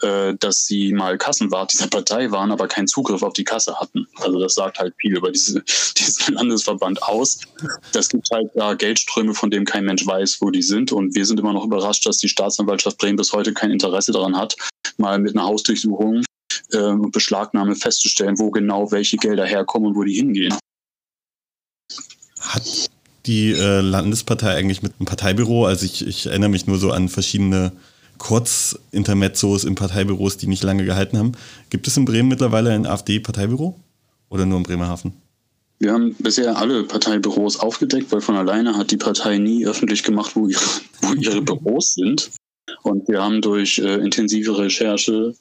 [0.02, 4.06] äh, dass sie mal Kassenwart dieser Partei waren, aber keinen Zugriff auf die Kasse hatten.
[4.16, 5.62] Also das sagt halt viel über diese,
[5.98, 7.40] diesen Landesverband aus.
[7.92, 10.92] Das gibt halt da Geldströme, von denen kein Mensch weiß, wo die sind.
[10.92, 14.36] Und wir sind immer noch überrascht, dass die Staatsanwaltschaft Bremen bis heute kein Interesse daran
[14.36, 14.56] hat,
[14.96, 16.24] mal mit einer Hausdurchsuchung
[16.72, 20.54] äh, und Beschlagnahme festzustellen, wo genau welche Gelder herkommen und wo die hingehen.
[23.30, 27.08] Die äh, Landespartei eigentlich mit einem Parteibüro, also ich, ich erinnere mich nur so an
[27.08, 27.70] verschiedene
[28.18, 31.32] Kurzintermezzos in Parteibüros, die nicht lange gehalten haben.
[31.70, 33.78] Gibt es in Bremen mittlerweile ein AfD-Parteibüro
[34.30, 35.12] oder nur in Bremerhaven?
[35.78, 40.32] Wir haben bisher alle Parteibüros aufgedeckt, weil von alleine hat die Partei nie öffentlich gemacht,
[40.34, 40.60] wo ihre,
[41.02, 42.32] wo ihre Büros sind.
[42.82, 45.36] Und wir haben durch äh, intensive Recherche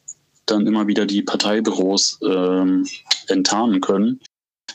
[0.45, 2.86] dann immer wieder die Parteibüros ähm,
[3.30, 4.19] enttarnen können.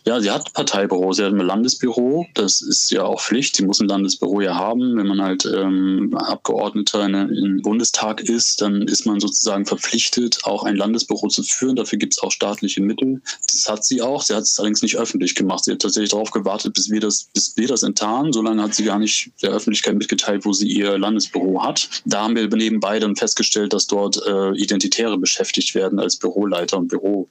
[0.07, 3.81] Ja, sie hat Parteibüro, sie hat ein Landesbüro, das ist ja auch Pflicht, sie muss
[3.81, 4.99] ein Landesbüro ja haben.
[4.99, 10.65] Wenn man halt ähm, Abgeordneter in, im Bundestag ist, dann ist man sozusagen verpflichtet, auch
[10.65, 11.77] ein Landesbüro zu führen.
[11.77, 13.23] Dafür gibt es auch staatliche Mittel.
[13.51, 15.65] Das hat sie auch, sie hat es allerdings nicht öffentlich gemacht.
[15.65, 18.35] Sie hat tatsächlich darauf gewartet, bis wir das, bis wir das enttarnen.
[18.35, 21.89] Solange hat sie gar nicht der Öffentlichkeit mitgeteilt, wo sie ihr Landesbüro hat.
[22.05, 26.89] Da haben wir nebenbei dann festgestellt, dass dort äh, Identitäre beschäftigt werden als Büroleiter und
[26.89, 27.31] Büro.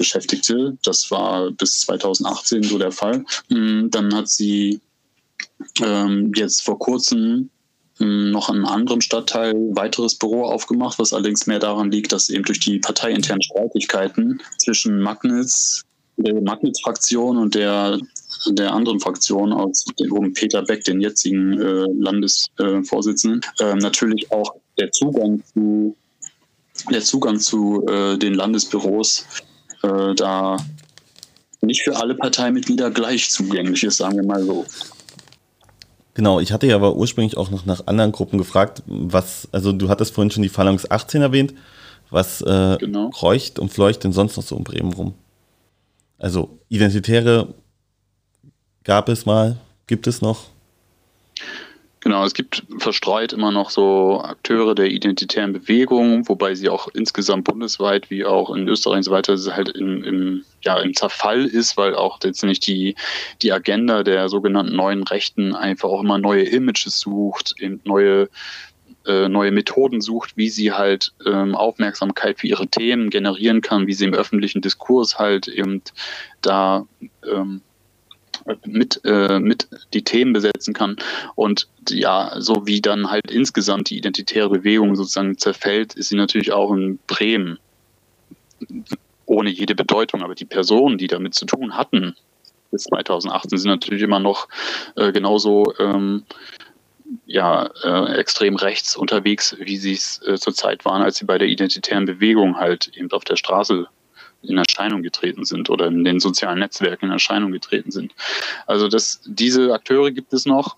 [0.00, 0.78] Beschäftigte.
[0.82, 3.22] Das war bis 2018 so der Fall.
[3.50, 4.80] Mm, dann hat sie
[5.82, 7.50] ähm, jetzt vor kurzem
[7.98, 12.30] mm, noch an einem anderen Stadtteil weiteres Büro aufgemacht, was allerdings mehr daran liegt, dass
[12.30, 15.82] eben durch die parteiinternen Streitigkeiten zwischen Magnitz,
[16.16, 17.98] der Magnitz-Fraktion und der,
[18.46, 24.90] der anderen Fraktion aus dem Peter Beck, den jetzigen äh, Landesvorsitzenden, äh, natürlich auch der
[24.92, 25.94] Zugang zu
[26.90, 29.26] der Zugang zu äh, den Landesbüros
[29.82, 30.56] äh, da
[31.62, 34.64] nicht für alle Parteimitglieder gleich zugänglich ist, sagen wir mal so.
[36.14, 39.88] Genau, ich hatte ja aber ursprünglich auch noch nach anderen Gruppen gefragt, was, also du
[39.88, 41.54] hattest vorhin schon die Phalanx 18 erwähnt.
[42.10, 43.10] Was äh, genau.
[43.10, 45.14] kreucht und fleucht denn sonst noch so um Bremen rum?
[46.18, 47.54] Also Identitäre
[48.82, 50.46] gab es mal, gibt es noch?
[52.02, 57.44] Genau, es gibt verstreut immer noch so Akteure der identitären Bewegung, wobei sie auch insgesamt
[57.44, 61.76] bundesweit wie auch in Österreich und so weiter halt im, im, ja, im Zerfall ist,
[61.76, 62.94] weil auch letztendlich die,
[63.42, 68.30] die Agenda der sogenannten neuen Rechten einfach auch immer neue Images sucht, eben neue,
[69.06, 73.94] äh, neue Methoden sucht, wie sie halt ähm, Aufmerksamkeit für ihre Themen generieren kann, wie
[73.94, 75.82] sie im öffentlichen Diskurs halt eben
[76.40, 76.86] da
[77.30, 77.60] ähm,
[78.64, 80.96] mit, äh, mit die Themen besetzen kann.
[81.34, 86.52] Und ja, so wie dann halt insgesamt die identitäre Bewegung sozusagen zerfällt, ist sie natürlich
[86.52, 87.58] auch in Bremen
[89.26, 90.22] ohne jede Bedeutung.
[90.22, 92.14] Aber die Personen, die damit zu tun hatten,
[92.70, 94.48] bis 2018 sind natürlich immer noch
[94.96, 96.24] äh, genauso ähm,
[97.26, 101.48] ja, äh, extrem rechts unterwegs, wie sie es äh, zurzeit waren, als sie bei der
[101.48, 103.88] identitären Bewegung halt eben auf der Straße
[104.42, 108.12] in Erscheinung getreten sind oder in den sozialen Netzwerken in Erscheinung getreten sind.
[108.66, 110.76] Also das, diese Akteure gibt es noch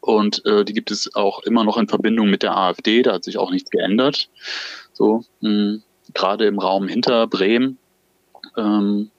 [0.00, 3.02] und äh, die gibt es auch immer noch in Verbindung mit der AfD.
[3.02, 4.28] Da hat sich auch nichts geändert.
[4.92, 5.78] So mh,
[6.14, 7.78] gerade im Raum hinter Bremen
[8.56, 9.10] ähm,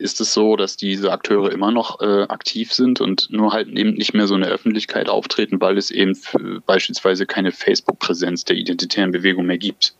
[0.00, 3.92] ist es so, dass diese Akteure immer noch äh, aktiv sind und nur halt eben
[3.94, 6.16] nicht mehr so in der Öffentlichkeit auftreten, weil es eben
[6.64, 9.94] beispielsweise keine Facebook-Präsenz der identitären Bewegung mehr gibt.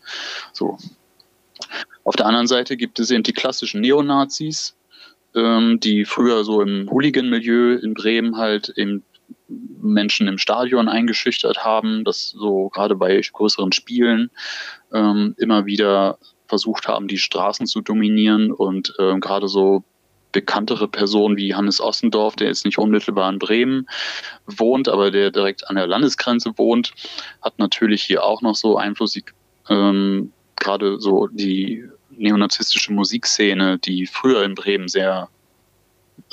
[0.54, 0.78] So,
[2.04, 4.76] auf der anderen Seite gibt es eben die klassischen Neonazis,
[5.34, 9.04] ähm, die früher so im Hooligan-Milieu in Bremen halt eben
[9.48, 14.30] Menschen im Stadion eingeschüchtert haben, das so gerade bei größeren Spielen
[14.92, 19.84] ähm, immer wieder versucht haben, die Straßen zu dominieren und ähm, gerade so
[20.32, 23.88] bekanntere Personen wie Hannes Ossendorf, der jetzt nicht unmittelbar in Bremen
[24.46, 26.92] wohnt, aber der direkt an der Landesgrenze wohnt,
[27.42, 29.18] hat natürlich hier auch noch so Einfluss.
[29.68, 35.28] Ähm, gerade so die neonazistische Musikszene, die früher in Bremen sehr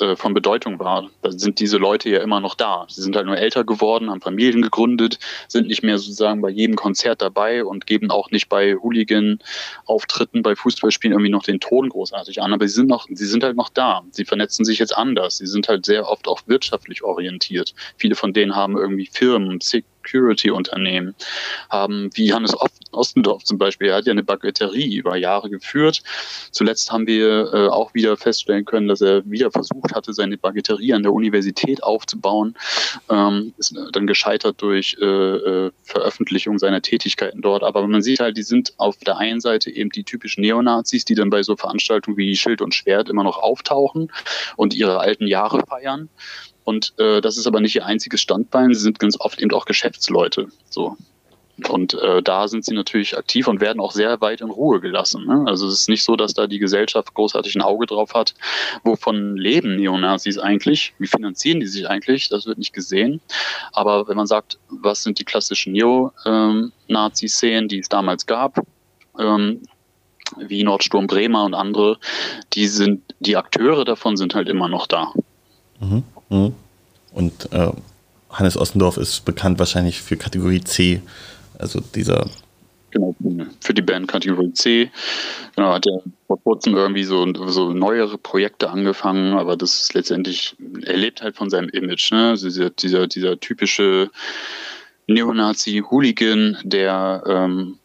[0.00, 1.10] äh, von Bedeutung war.
[1.22, 2.86] Da sind diese Leute ja immer noch da.
[2.88, 6.76] Sie sind halt nur älter geworden, haben Familien gegründet, sind nicht mehr sozusagen bei jedem
[6.76, 12.42] Konzert dabei und geben auch nicht bei Hooligan-Auftritten, bei Fußballspielen irgendwie noch den Ton großartig
[12.42, 12.52] an.
[12.52, 14.02] Aber sie sind noch, sie sind halt noch da.
[14.10, 15.38] Sie vernetzen sich jetzt anders.
[15.38, 17.74] Sie sind halt sehr oft auch wirtschaftlich orientiert.
[17.96, 21.14] Viele von denen haben irgendwie Firmen, Security-Unternehmen,
[21.70, 22.54] haben wie Hannes
[22.92, 26.02] Ostendorf zum Beispiel, er hat ja eine Baguetterie über Jahre geführt.
[26.50, 30.94] Zuletzt haben wir äh, auch wieder feststellen können, dass er wieder versucht hatte, seine Baguetterie
[30.94, 32.54] an der Universität aufzubauen.
[33.10, 37.62] Ähm, ist dann gescheitert durch äh, äh, Veröffentlichung seiner Tätigkeiten dort.
[37.62, 41.14] Aber man sieht halt, die sind auf der einen Seite eben die typischen Neonazis, die
[41.14, 44.10] dann bei so Veranstaltungen wie Schild und Schwert immer noch auftauchen
[44.56, 46.08] und ihre alten Jahre feiern.
[46.68, 48.74] Und äh, das ist aber nicht ihr einziges Standbein.
[48.74, 50.48] Sie sind ganz oft eben auch Geschäftsleute.
[50.68, 50.98] So.
[51.66, 55.26] Und äh, da sind sie natürlich aktiv und werden auch sehr weit in Ruhe gelassen.
[55.26, 55.44] Ne?
[55.46, 58.34] Also es ist nicht so, dass da die Gesellschaft großartig ein Auge drauf hat,
[58.84, 63.20] wovon leben Neonazis eigentlich, wie finanzieren die sich eigentlich, das wird nicht gesehen.
[63.72, 68.64] Aber wenn man sagt, was sind die klassischen Neonazi-Szenen, die es damals gab,
[69.18, 69.62] ähm,
[70.36, 71.98] wie Nordsturm Bremer und andere,
[72.52, 75.12] die sind, die Akteure davon sind halt immer noch da.
[75.80, 76.04] Mhm.
[76.28, 76.54] Mhm.
[77.12, 77.72] Und äh,
[78.30, 81.02] Hannes Ossendorf ist bekannt wahrscheinlich für Kategorie C
[81.58, 82.28] also dieser.
[82.90, 83.14] Genau,
[83.60, 84.90] für die Band Kategorie C.
[85.54, 90.56] Genau, hat er vor kurzem irgendwie so, so neuere Projekte angefangen, aber das ist letztendlich,
[90.86, 92.30] er lebt halt von seinem Image, ne?
[92.30, 94.10] Also dieser, dieser, dieser typische
[95.06, 97.78] Neonazi-Hooligan, der ähm,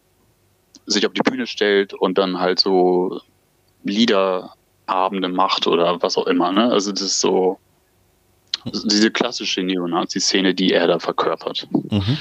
[0.86, 3.20] sich auf die Bühne stellt und dann halt so
[3.84, 6.52] Liederabende macht oder was auch immer.
[6.52, 6.70] Ne?
[6.70, 7.58] Also das ist so
[8.64, 11.66] diese klassische Neonazi-Szene, die er da verkörpert.
[11.70, 12.18] Mhm.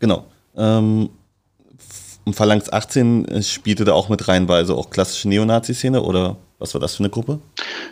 [0.00, 0.26] Genau.
[0.56, 1.10] Ähm,
[2.32, 6.80] Phalanx 18 spielte da auch mit rein, war also auch klassische Neonazi-Szene oder was war
[6.80, 7.38] das für eine Gruppe?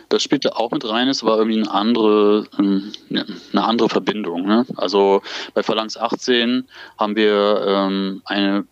[0.09, 4.45] Das spielte auch mit rein, es war irgendwie eine andere, ähm, eine andere Verbindung.
[4.45, 4.65] Ne?
[4.75, 5.21] Also
[5.53, 8.65] bei Phalanx 18 haben wir ähm, eine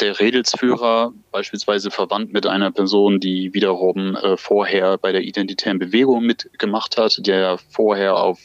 [0.00, 6.24] der Redelsführer beispielsweise verwandt mit einer Person, die wiederum äh, vorher bei der identitären Bewegung
[6.24, 8.38] mitgemacht hat, der vorher auf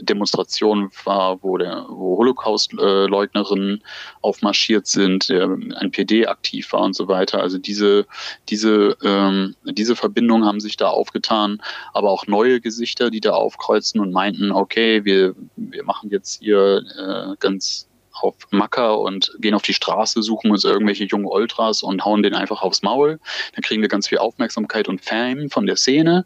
[0.00, 3.82] Demonstrationen war, wo, der, wo Holocaust-Leugnerinnen
[4.22, 7.40] aufmarschiert sind, der ein PD aktiv war und so weiter.
[7.40, 8.06] Also diese,
[8.48, 11.60] diese, ähm, diese Verbindungen haben sich da aufgetan,
[11.92, 16.82] aber auch neue Gesichter, die da aufkreuzen und meinten, okay, wir, wir machen jetzt hier
[16.96, 17.87] äh, ganz
[18.22, 22.34] auf Macker und gehen auf die Straße, suchen uns irgendwelche jungen Ultras und hauen den
[22.34, 23.18] einfach aufs Maul.
[23.54, 26.24] Dann kriegen wir ganz viel Aufmerksamkeit und Fame von der Szene.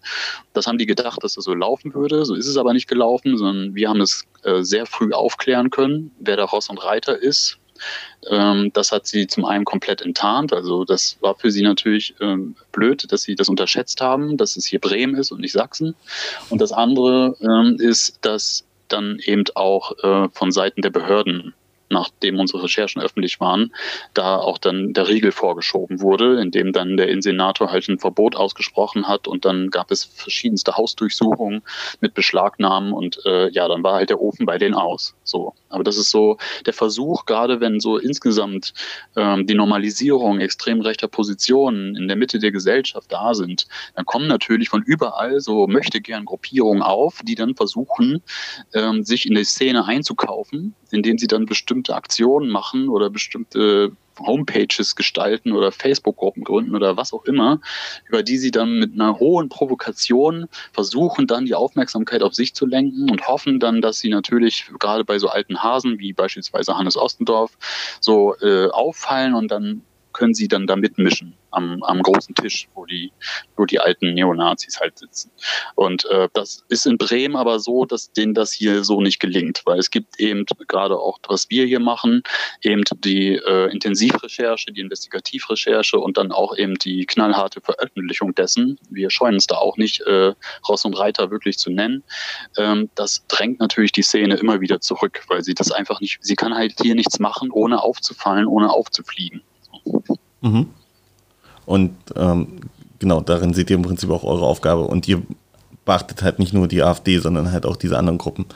[0.52, 2.24] Das haben die gedacht, dass das so laufen würde.
[2.24, 6.12] So ist es aber nicht gelaufen, sondern wir haben es äh, sehr früh aufklären können,
[6.18, 7.58] wer da Ross und Reiter ist
[8.30, 10.52] Ähm, das hat sie zum einen komplett enttarnt.
[10.52, 14.66] Also das war für sie natürlich ähm, blöd, dass sie das unterschätzt haben, dass es
[14.66, 15.96] hier Bremen ist und nicht Sachsen.
[16.48, 21.54] Und das andere ähm, ist, dass dann eben auch äh, von Seiten der Behörden
[21.92, 23.72] nachdem unsere Recherchen öffentlich waren,
[24.14, 29.08] da auch dann der Riegel vorgeschoben wurde, indem dann der Insenator halt ein Verbot ausgesprochen
[29.08, 31.62] hat und dann gab es verschiedenste Hausdurchsuchungen
[32.00, 35.14] mit Beschlagnahmen und äh, ja, dann war halt der Ofen bei denen aus.
[35.24, 35.54] So.
[35.72, 38.72] Aber das ist so der Versuch, gerade wenn so insgesamt
[39.16, 44.28] ähm, die Normalisierung extrem rechter Positionen in der Mitte der Gesellschaft da sind, dann kommen
[44.28, 48.22] natürlich von überall so möchte gern Gruppierungen auf, die dann versuchen,
[48.74, 54.96] ähm, sich in die Szene einzukaufen, indem sie dann bestimmte Aktionen machen oder bestimmte Homepages
[54.96, 57.60] gestalten oder Facebook-Gruppen gründen oder was auch immer,
[58.08, 62.66] über die sie dann mit einer hohen Provokation versuchen, dann die Aufmerksamkeit auf sich zu
[62.66, 66.96] lenken und hoffen dann, dass sie natürlich gerade bei so alten Hasen wie beispielsweise Hannes
[66.96, 67.56] Ostendorf
[68.00, 72.86] so äh, auffallen und dann können sie dann da mitmischen am, am großen Tisch, wo
[72.86, 73.12] die,
[73.56, 75.30] wo die alten Neonazis halt sitzen.
[75.74, 79.62] Und äh, das ist in Bremen aber so, dass denen das hier so nicht gelingt,
[79.64, 82.22] weil es gibt eben gerade auch, was wir hier machen,
[82.62, 88.78] eben die äh, Intensivrecherche, die Investigativrecherche und dann auch eben die knallharte Veröffentlichung dessen.
[88.90, 90.34] Wir scheuen uns da auch nicht, äh,
[90.68, 92.02] Ross und Reiter wirklich zu nennen.
[92.56, 96.36] Ähm, das drängt natürlich die Szene immer wieder zurück, weil sie das einfach nicht, sie
[96.36, 99.42] kann halt hier nichts machen, ohne aufzufallen, ohne aufzufliegen.
[100.40, 100.66] Mhm.
[101.66, 102.60] Und ähm,
[102.98, 104.82] genau, darin seht ihr im Prinzip auch eure Aufgabe.
[104.82, 105.22] Und ihr
[105.84, 108.46] beachtet halt nicht nur die AfD, sondern halt auch diese anderen Gruppen.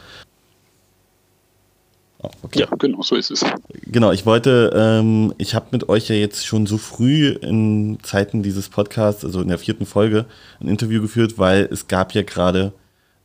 [2.22, 2.60] Oh, okay.
[2.60, 3.44] Ja, genau, so ist es.
[3.82, 8.42] Genau, ich wollte, ähm, ich habe mit euch ja jetzt schon so früh in Zeiten
[8.42, 10.26] dieses Podcasts, also in der vierten Folge,
[10.60, 12.72] ein Interview geführt, weil es gab ja gerade,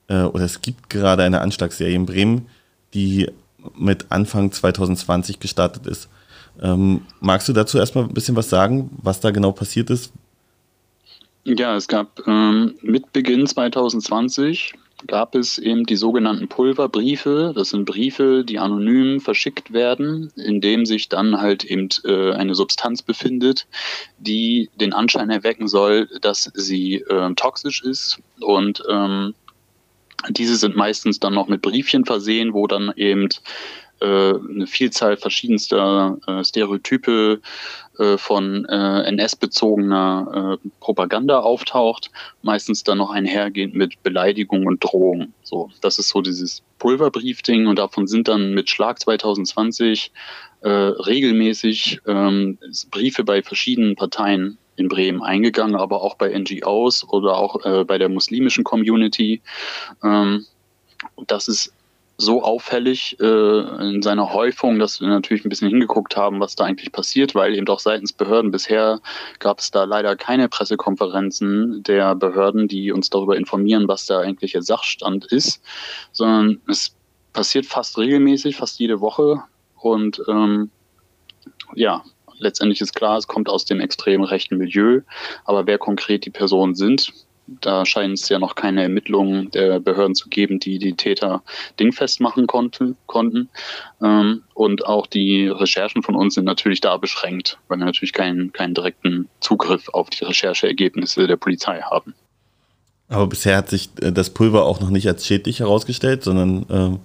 [0.07, 2.47] äh, oder es gibt gerade eine Anschlagsserie in Bremen,
[2.93, 3.29] die
[3.77, 6.09] mit Anfang 2020 gestartet ist.
[6.61, 10.11] Ähm, magst du dazu erstmal ein bisschen was sagen, was da genau passiert ist?
[11.43, 14.73] Ja, es gab ähm, mit Beginn 2020
[15.07, 17.53] gab es eben die sogenannten Pulverbriefe.
[17.55, 22.55] Das sind Briefe, die anonym verschickt werden, in dem sich dann halt eben äh, eine
[22.55, 23.67] Substanz befindet,
[24.19, 28.19] die den Anschein erwecken soll, dass sie äh, toxisch ist.
[28.39, 29.33] Und ähm,
[30.29, 33.29] diese sind meistens dann noch mit Briefchen versehen, wo dann eben
[34.05, 37.39] eine Vielzahl verschiedenster äh, Stereotype
[37.99, 42.09] äh, von äh, NS-bezogener äh, Propaganda auftaucht,
[42.41, 45.33] meistens dann noch einhergehend mit Beleidigung und Drohung.
[45.43, 50.11] So, das ist so dieses Pulverbrief-Ding und davon sind dann mit Schlag 2020
[50.61, 52.57] äh, regelmäßig ähm,
[52.89, 57.97] Briefe bei verschiedenen Parteien in Bremen eingegangen, aber auch bei NGOs oder auch äh, bei
[57.97, 59.41] der muslimischen Community.
[60.03, 60.45] Ähm,
[61.27, 61.73] das ist
[62.21, 63.25] so auffällig äh,
[63.89, 67.55] in seiner Häufung, dass wir natürlich ein bisschen hingeguckt haben, was da eigentlich passiert, weil
[67.55, 69.01] eben doch seitens Behörden bisher
[69.39, 74.61] gab es da leider keine Pressekonferenzen der Behörden, die uns darüber informieren, was der eigentliche
[74.61, 75.61] Sachstand ist,
[76.11, 76.95] sondern es
[77.33, 79.43] passiert fast regelmäßig, fast jede Woche
[79.75, 80.69] und ähm,
[81.73, 82.03] ja,
[82.37, 85.01] letztendlich ist klar, es kommt aus dem extrem rechten Milieu,
[85.45, 87.13] aber wer konkret die Personen sind,
[87.61, 91.43] da scheint es ja noch keine Ermittlungen der Behörden zu geben, die die Täter
[91.79, 93.49] dingfest machen konnte, konnten.
[94.01, 98.53] Ähm, und auch die Recherchen von uns sind natürlich da beschränkt, weil wir natürlich keinen,
[98.53, 102.13] keinen direkten Zugriff auf die Rechercheergebnisse der Polizei haben.
[103.09, 106.99] Aber bisher hat sich äh, das Pulver auch noch nicht als schädlich herausgestellt, sondern ähm,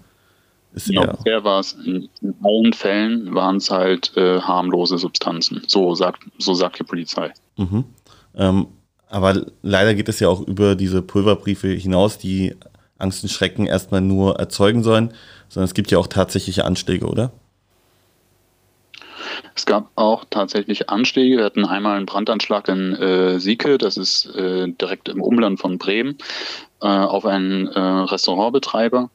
[0.72, 5.62] ist ja, bisher war es in, in, allen Fällen waren es halt äh, harmlose Substanzen.
[5.66, 7.32] So sagt, so sagt die Polizei.
[7.56, 7.85] Mhm.
[8.37, 8.66] Ähm,
[9.09, 12.57] aber leider geht es ja auch über diese Pulverbriefe hinaus, die
[12.99, 15.12] Angst und Schrecken erstmal nur erzeugen sollen,
[15.49, 17.33] sondern es gibt ja auch tatsächliche Anschläge, oder?
[19.55, 21.38] Es gab auch tatsächlich Anschläge.
[21.38, 25.79] Wir hatten einmal einen Brandanschlag in äh, Sieke, das ist äh, direkt im Umland von
[25.79, 26.19] Bremen,
[26.81, 29.11] äh, auf einen äh, Restaurantbetreiber.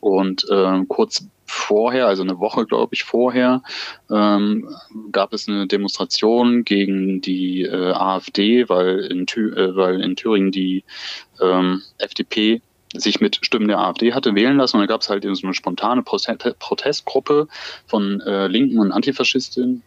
[0.00, 3.62] Und äh, kurz vorher, also eine Woche, glaube ich, vorher,
[4.10, 4.68] ähm,
[5.12, 10.52] gab es eine Demonstration gegen die äh, AfD, weil in, Thü äh, weil in Thüringen
[10.52, 10.84] die
[11.40, 12.60] ähm, FDP
[12.94, 14.76] sich mit Stimmen der AfD hatte wählen lassen.
[14.76, 17.48] Und da gab es halt so eine spontane Protestgruppe
[17.86, 19.82] von äh, Linken und Antifaschistinnen,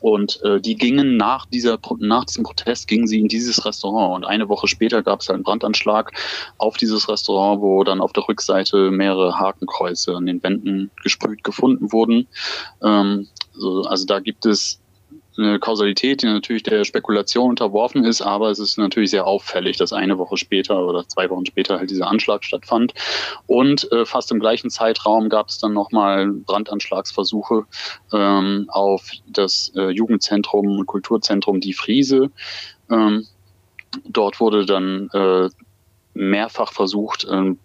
[0.00, 4.16] und äh, die gingen nach, dieser, nach diesem Protest, gingen sie in dieses Restaurant.
[4.16, 6.12] Und eine Woche später gab es einen Brandanschlag
[6.58, 11.92] auf dieses Restaurant, wo dann auf der Rückseite mehrere Hakenkreuze an den Wänden gesprüht gefunden
[11.92, 12.26] wurden.
[12.82, 14.80] Ähm, so, also da gibt es
[15.38, 19.92] eine Kausalität, die natürlich der Spekulation unterworfen ist, aber es ist natürlich sehr auffällig, dass
[19.92, 22.94] eine Woche später oder zwei Wochen später halt dieser Anschlag stattfand.
[23.46, 27.64] Und äh, fast im gleichen Zeitraum gab es dann nochmal Brandanschlagsversuche
[28.12, 32.30] ähm, auf das äh, Jugendzentrum und Kulturzentrum Die Friese.
[32.90, 33.26] Ähm,
[34.04, 35.48] dort wurde dann äh,
[36.14, 37.58] mehrfach versucht, ähm,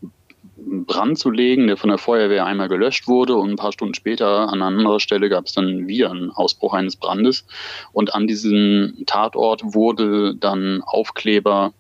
[0.66, 4.50] Brand zu legen, der von der Feuerwehr einmal gelöscht wurde und ein paar Stunden später
[4.50, 7.46] an anderer Stelle gab es dann wieder einen Ausbruch eines Brandes
[7.92, 11.74] und an diesem Tatort wurde dann Aufkleber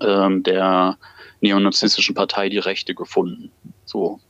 [0.00, 0.98] ähm, der
[1.40, 3.50] neonazistischen Partei Die Rechte gefunden,
[3.84, 4.20] so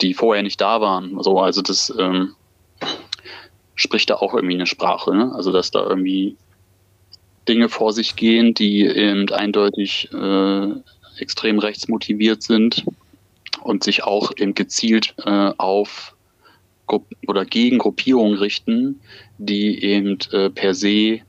[0.00, 1.22] die vorher nicht da waren.
[1.22, 2.34] So, also das ähm,
[3.74, 5.32] spricht da auch irgendwie eine Sprache, ne?
[5.34, 6.36] also dass da irgendwie
[7.48, 10.68] Dinge vor sich gehen, die eben eindeutig äh,
[11.18, 12.84] extrem rechts motiviert sind
[13.62, 16.14] und sich auch eben gezielt äh, auf
[17.26, 19.00] oder gegen Gruppierungen richten,
[19.38, 21.20] die eben äh, per se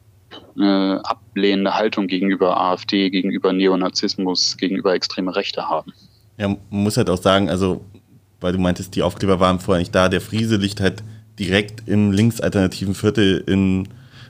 [0.56, 5.94] eine ablehnende Haltung gegenüber AfD, gegenüber Neonazismus, gegenüber extreme Rechte haben.
[6.38, 7.84] Ja, man muss halt auch sagen, also,
[8.40, 11.04] weil du meintest, die Aufkleber waren vorher nicht da, der Friese liegt halt
[11.40, 13.88] direkt im linksalternativen Viertel in,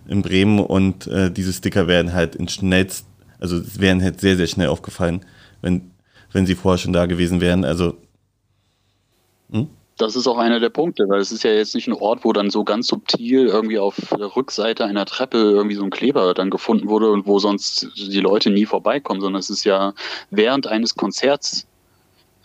[0.07, 3.05] in Bremen und äh, diese Sticker werden halt in schnellst,
[3.39, 5.25] also wären halt sehr, sehr schnell aufgefallen,
[5.61, 5.91] wenn
[6.31, 7.65] wenn sie vorher schon da gewesen wären.
[7.65, 7.95] Also.
[9.51, 9.69] Hm?
[9.97, 12.31] Das ist auch einer der Punkte, weil es ist ja jetzt nicht ein Ort, wo
[12.31, 16.51] dann so ganz subtil irgendwie auf der Rückseite einer Treppe irgendwie so ein Kleber dann
[16.51, 19.93] gefunden wurde und wo sonst die Leute nie vorbeikommen, sondern es ist ja
[20.29, 21.65] während eines Konzerts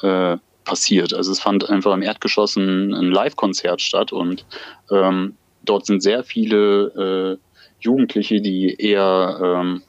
[0.00, 1.12] äh, passiert.
[1.12, 4.46] Also es fand einfach im Erdgeschoss ein, ein Live-Konzert statt und
[4.90, 9.82] ähm, dort sind sehr viele äh, Jugendliche, die eher ähm,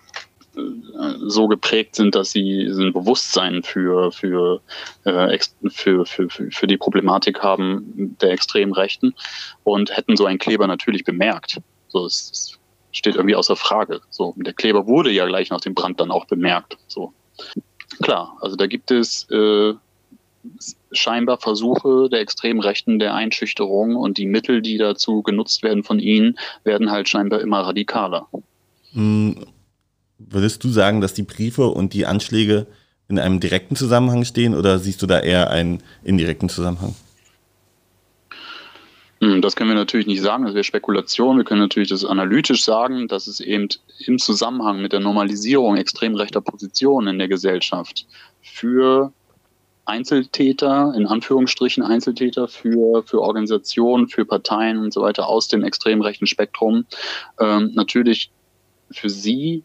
[0.56, 4.62] so geprägt sind, dass sie ein Bewusstsein für, für,
[5.04, 5.40] äh,
[5.70, 9.16] für, für, für die Problematik haben der extremen Rechten
[9.64, 11.60] und hätten so einen Kleber natürlich bemerkt.
[11.88, 12.60] So, es,
[12.94, 14.02] steht irgendwie außer Frage.
[14.10, 16.78] So, der Kleber wurde ja gleich nach dem Brand dann auch bemerkt.
[16.88, 17.14] So.
[18.02, 19.74] Klar, also da gibt es äh,
[20.92, 26.00] scheinbar Versuche der extremen Rechten der Einschüchterung und die Mittel, die dazu genutzt werden von
[26.00, 28.28] ihnen, werden halt scheinbar immer radikaler.
[28.92, 29.46] Hm,
[30.30, 32.68] Würdest du sagen, dass die Briefe und die Anschläge
[33.08, 36.96] in einem direkten Zusammenhang stehen oder siehst du da eher einen indirekten Zusammenhang?
[39.22, 41.38] Hm, das können wir natürlich nicht sagen, das wäre Spekulation.
[41.38, 43.70] Wir können natürlich das analytisch sagen, dass es eben
[44.06, 48.06] im Zusammenhang mit der Normalisierung extrem rechter Positionen in der Gesellschaft
[48.42, 49.14] für
[49.86, 56.02] Einzeltäter, in Anführungsstrichen Einzeltäter, für, für Organisationen, für Parteien und so weiter aus dem extrem
[56.02, 56.86] rechten Spektrum
[57.40, 58.32] ähm, natürlich
[58.92, 59.64] für sie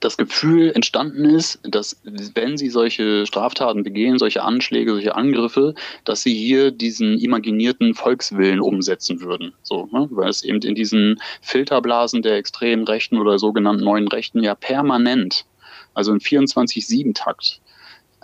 [0.00, 5.74] das Gefühl entstanden ist, dass wenn sie solche Straftaten begehen, solche Anschläge, solche Angriffe,
[6.04, 9.54] dass sie hier diesen imaginierten Volkswillen umsetzen würden.
[9.62, 10.08] So, ne?
[10.10, 15.46] Weil es eben in diesen Filterblasen der extremen Rechten oder sogenannten neuen Rechten ja permanent,
[15.94, 17.60] also in 24-7-Takt,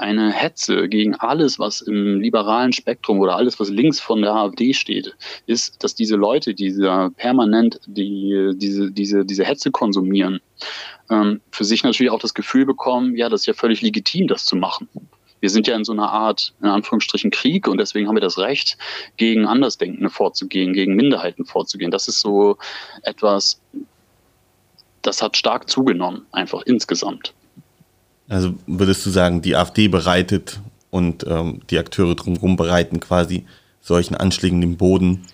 [0.01, 4.73] eine Hetze gegen alles, was im liberalen Spektrum oder alles, was links von der AfD
[4.73, 5.15] steht,
[5.47, 6.73] ist, dass diese Leute, die
[7.17, 10.41] permanent die, diese, diese, diese Hetze konsumieren,
[11.11, 14.45] ähm, für sich natürlich auch das Gefühl bekommen, ja, das ist ja völlig legitim, das
[14.45, 14.89] zu machen.
[15.41, 18.39] Wir sind ja in so einer Art, in Anführungsstrichen, Krieg und deswegen haben wir das
[18.39, 18.77] Recht,
[19.17, 21.91] gegen Andersdenkende vorzugehen, gegen Minderheiten vorzugehen.
[21.91, 22.59] Das ist so
[23.03, 23.61] etwas,
[25.03, 27.33] das hat stark zugenommen, einfach insgesamt.
[28.31, 30.61] Also würdest du sagen, die AfD bereitet
[30.91, 33.45] und ähm, die Akteure drumherum bereiten quasi
[33.81, 35.27] solchen Anschlägen den Boden,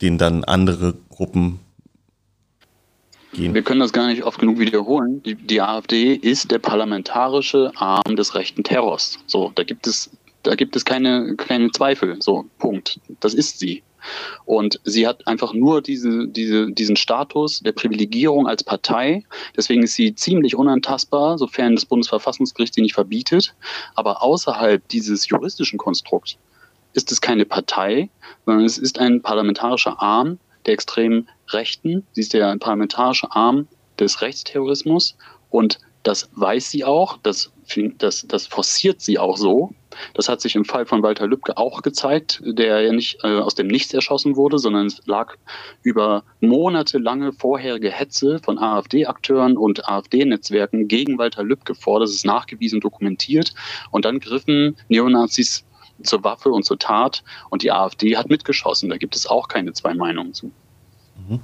[0.00, 1.60] den dann andere Gruppen
[3.34, 3.52] gehen.
[3.52, 5.22] Wir können das gar nicht oft genug wiederholen.
[5.22, 9.18] Die, die AfD ist der parlamentarische Arm des rechten Terrors.
[9.26, 10.08] So, da gibt es,
[10.42, 12.20] da gibt es keine, keine Zweifel.
[12.20, 13.00] So, Punkt.
[13.20, 13.82] Das ist sie.
[14.44, 19.24] Und sie hat einfach nur diese, diese, diesen Status der Privilegierung als Partei.
[19.56, 23.54] Deswegen ist sie ziemlich unantastbar, sofern das Bundesverfassungsgericht sie nicht verbietet.
[23.94, 26.38] Aber außerhalb dieses juristischen Konstrukts
[26.94, 28.08] ist es keine Partei,
[28.46, 32.06] sondern es ist ein parlamentarischer Arm der extremen Rechten.
[32.12, 33.68] Sie ist der parlamentarische Arm
[33.98, 35.16] des Rechtsterrorismus
[35.50, 37.52] und das weiß sie auch, das,
[37.98, 39.74] das, das forciert sie auch so.
[40.14, 43.54] Das hat sich im Fall von Walter Lübcke auch gezeigt, der ja nicht äh, aus
[43.54, 45.34] dem Nichts erschossen wurde, sondern es lag
[45.82, 52.00] über monatelange vorherige Hetze von AfD-Akteuren und AfD-Netzwerken gegen Walter Lübcke vor.
[52.00, 53.54] Das ist nachgewiesen dokumentiert.
[53.90, 55.64] Und dann griffen Neonazis
[56.02, 58.88] zur Waffe und zur Tat und die AfD hat mitgeschossen.
[58.88, 60.50] Da gibt es auch keine zwei Meinungen zu.
[61.28, 61.40] Mhm.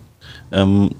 [0.52, 0.90] Ähm,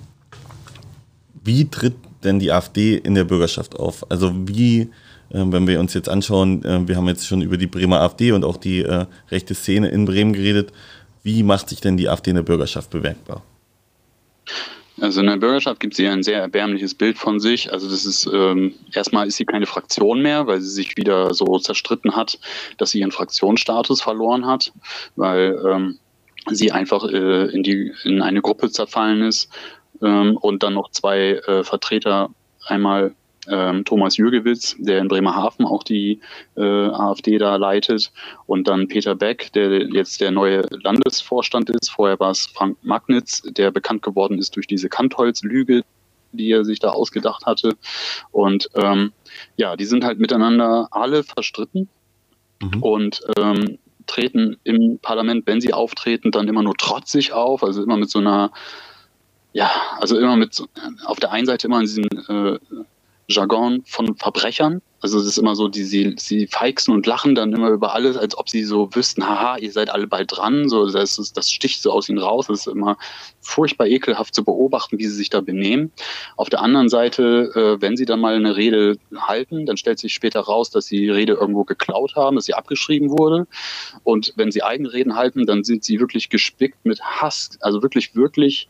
[1.42, 4.10] wie tritt denn die AfD in der Bürgerschaft auf?
[4.10, 4.90] Also wie,
[5.30, 8.44] wenn wir uns jetzt anschauen, äh, wir haben jetzt schon über die Bremer AfD und
[8.44, 10.72] auch die äh, rechte Szene in Bremen geredet,
[11.22, 13.42] wie macht sich denn die AfD in der Bürgerschaft bemerkbar?
[15.00, 17.70] Also in der Bürgerschaft gibt sie ein sehr erbärmliches Bild von sich.
[17.72, 21.58] Also das ist ähm, erstmal ist sie keine Fraktion mehr, weil sie sich wieder so
[21.58, 22.38] zerstritten hat,
[22.78, 24.72] dass sie ihren Fraktionsstatus verloren hat,
[25.16, 25.98] weil ähm,
[26.50, 29.50] sie einfach äh, in die in eine Gruppe zerfallen ist
[30.02, 32.30] ähm, und dann noch zwei äh, Vertreter
[32.64, 33.14] einmal
[33.48, 36.20] ähm, Thomas Jürgewitz, der in Bremerhaven auch die
[36.56, 38.12] äh, AfD da leitet,
[38.46, 41.90] und dann Peter Beck, der jetzt der neue Landesvorstand ist.
[41.90, 45.82] Vorher war es Frank Magnitz, der bekannt geworden ist durch diese Kantholz-Lüge,
[46.32, 47.76] die er sich da ausgedacht hatte.
[48.30, 49.12] Und ähm,
[49.56, 51.88] ja, die sind halt miteinander alle verstritten
[52.62, 52.82] mhm.
[52.82, 57.96] und ähm, treten im Parlament, wenn sie auftreten, dann immer nur trotzig auf, also immer
[57.96, 58.52] mit so einer
[59.56, 59.70] ja,
[60.00, 60.62] also immer mit
[61.06, 62.58] auf der einen Seite immer in diesen äh,
[63.28, 64.82] Jargon von Verbrechern.
[65.00, 68.16] Also es ist immer so, die, sie, sie feixen und lachen dann immer über alles,
[68.16, 70.68] als ob sie so wüssten, haha, ihr seid alle bald dran.
[70.68, 72.48] So, das, ist, das sticht so aus ihnen raus.
[72.48, 72.96] Es ist immer
[73.40, 75.92] furchtbar ekelhaft zu beobachten, wie sie sich da benehmen.
[76.36, 80.14] Auf der anderen Seite, äh, wenn sie dann mal eine Rede halten, dann stellt sich
[80.14, 83.46] später raus, dass sie die Rede irgendwo geklaut haben, dass sie abgeschrieben wurde.
[84.02, 87.50] Und wenn sie eigene Reden halten, dann sind sie wirklich gespickt mit Hass.
[87.60, 88.68] Also wirklich, wirklich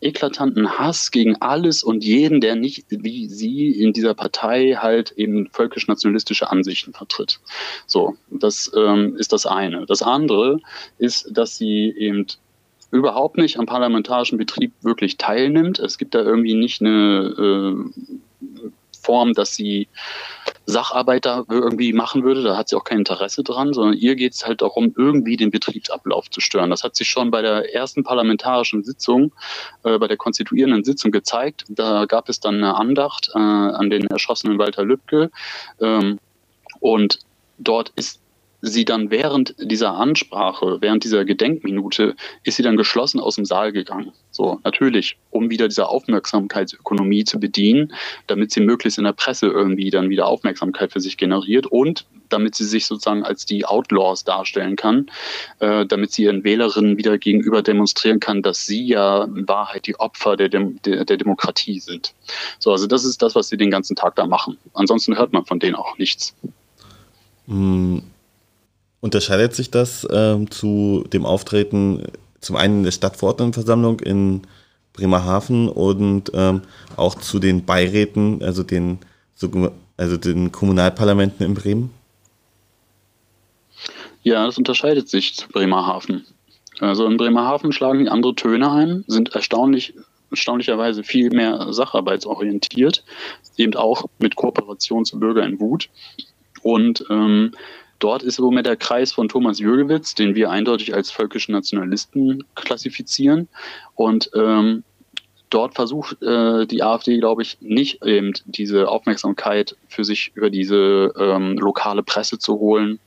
[0.00, 5.48] eklatanten Hass gegen alles und jeden, der nicht wie sie in dieser Partei halt eben
[5.50, 7.40] völkisch-nationalistische Ansichten vertritt.
[7.86, 9.86] So, das ähm, ist das eine.
[9.86, 10.60] Das andere
[10.98, 12.26] ist, dass sie eben
[12.90, 15.78] überhaupt nicht am parlamentarischen Betrieb wirklich teilnimmt.
[15.78, 18.70] Es gibt da irgendwie nicht eine äh,
[19.00, 19.88] Form, dass sie
[20.66, 22.42] Sacharbeit da irgendwie machen würde.
[22.42, 25.50] Da hat sie auch kein Interesse dran, sondern ihr geht es halt darum, irgendwie den
[25.50, 26.70] Betriebsablauf zu stören.
[26.70, 29.32] Das hat sich schon bei der ersten parlamentarischen Sitzung,
[29.84, 31.64] äh, bei der konstituierenden Sitzung gezeigt.
[31.68, 35.30] Da gab es dann eine Andacht äh, an den erschossenen Walter Lübcke.
[35.80, 36.18] Ähm,
[36.80, 37.18] und
[37.58, 38.19] dort ist
[38.62, 43.72] sie dann während dieser Ansprache, während dieser Gedenkminute, ist sie dann geschlossen aus dem Saal
[43.72, 44.12] gegangen.
[44.30, 47.92] So, natürlich, um wieder diese Aufmerksamkeitsökonomie zu bedienen,
[48.26, 52.54] damit sie möglichst in der Presse irgendwie dann wieder Aufmerksamkeit für sich generiert und damit
[52.54, 55.10] sie sich sozusagen als die Outlaws darstellen kann,
[55.58, 59.98] äh, damit sie ihren Wählerinnen wieder gegenüber demonstrieren kann, dass sie ja in Wahrheit die
[59.98, 62.14] Opfer der, Dem der, der Demokratie sind.
[62.60, 64.58] So, also das ist das, was sie den ganzen Tag da machen.
[64.74, 66.36] Ansonsten hört man von denen auch nichts.
[67.48, 68.02] Hm
[69.00, 72.04] Unterscheidet sich das ähm, zu dem Auftreten
[72.40, 74.42] zum einen in der Stadtverordnetenversammlung in
[74.92, 76.62] Bremerhaven und ähm,
[76.96, 78.98] auch zu den Beiräten, also den,
[79.96, 81.90] also den Kommunalparlamenten in Bremen?
[84.22, 86.26] Ja, das unterscheidet sich zu Bremerhaven.
[86.80, 89.94] Also in Bremerhaven schlagen andere Töne ein, sind erstaunlich,
[90.30, 93.04] erstaunlicherweise viel mehr sacharbeitsorientiert,
[93.56, 95.88] eben auch mit Kooperation zu Bürger in Wut.
[96.62, 97.52] Und ähm,
[98.00, 102.44] Dort ist im Moment der Kreis von Thomas Jürgewitz, den wir eindeutig als völkischen Nationalisten
[102.54, 103.48] klassifizieren.
[103.94, 104.82] Und ähm,
[105.50, 111.12] dort versucht äh, die AfD, glaube ich, nicht eben diese Aufmerksamkeit für sich über diese
[111.18, 112.98] ähm, lokale Presse zu holen,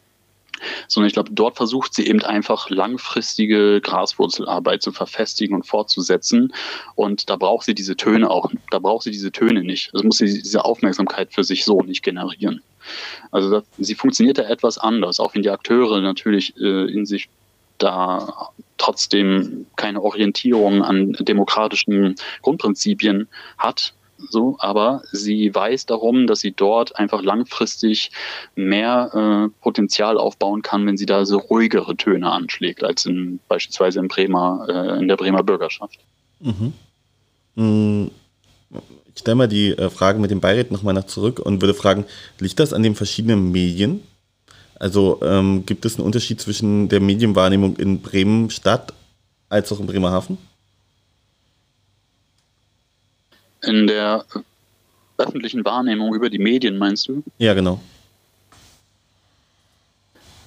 [0.88, 6.54] sondern ich glaube, dort versucht sie eben einfach langfristige Graswurzelarbeit zu verfestigen und fortzusetzen.
[6.96, 9.94] Und da braucht sie diese Töne auch, da braucht sie diese Töne nicht.
[9.94, 12.62] Also muss sie diese Aufmerksamkeit für sich so nicht generieren.
[13.32, 17.30] Also das, sie funktioniert da etwas anders, auch wenn die Akteure natürlich äh, in sich
[17.78, 23.94] da trotzdem keine Orientierung an demokratischen Grundprinzipien hat.
[24.30, 28.12] So, aber sie weiß darum, dass sie dort einfach langfristig
[28.56, 34.00] mehr äh, Potenzial aufbauen kann, wenn sie da so ruhigere Töne anschlägt, als in, beispielsweise
[34.00, 36.00] in Bremer, äh, in der Bremer Bürgerschaft.
[36.40, 36.74] Mhm.
[37.56, 38.12] Mhm.
[39.14, 42.06] Ich stelle mal die äh, Frage mit dem Beirat nochmal nach zurück und würde fragen,
[42.40, 44.02] liegt das an den verschiedenen Medien?
[44.80, 48.94] Also ähm, gibt es einen Unterschied zwischen der Medienwahrnehmung in Bremen Stadt
[49.50, 50.38] als auch in Bremerhaven?
[53.66, 54.26] In der
[55.18, 57.24] öffentlichen Wahrnehmung über die Medien, meinst du?
[57.38, 57.80] Ja, genau.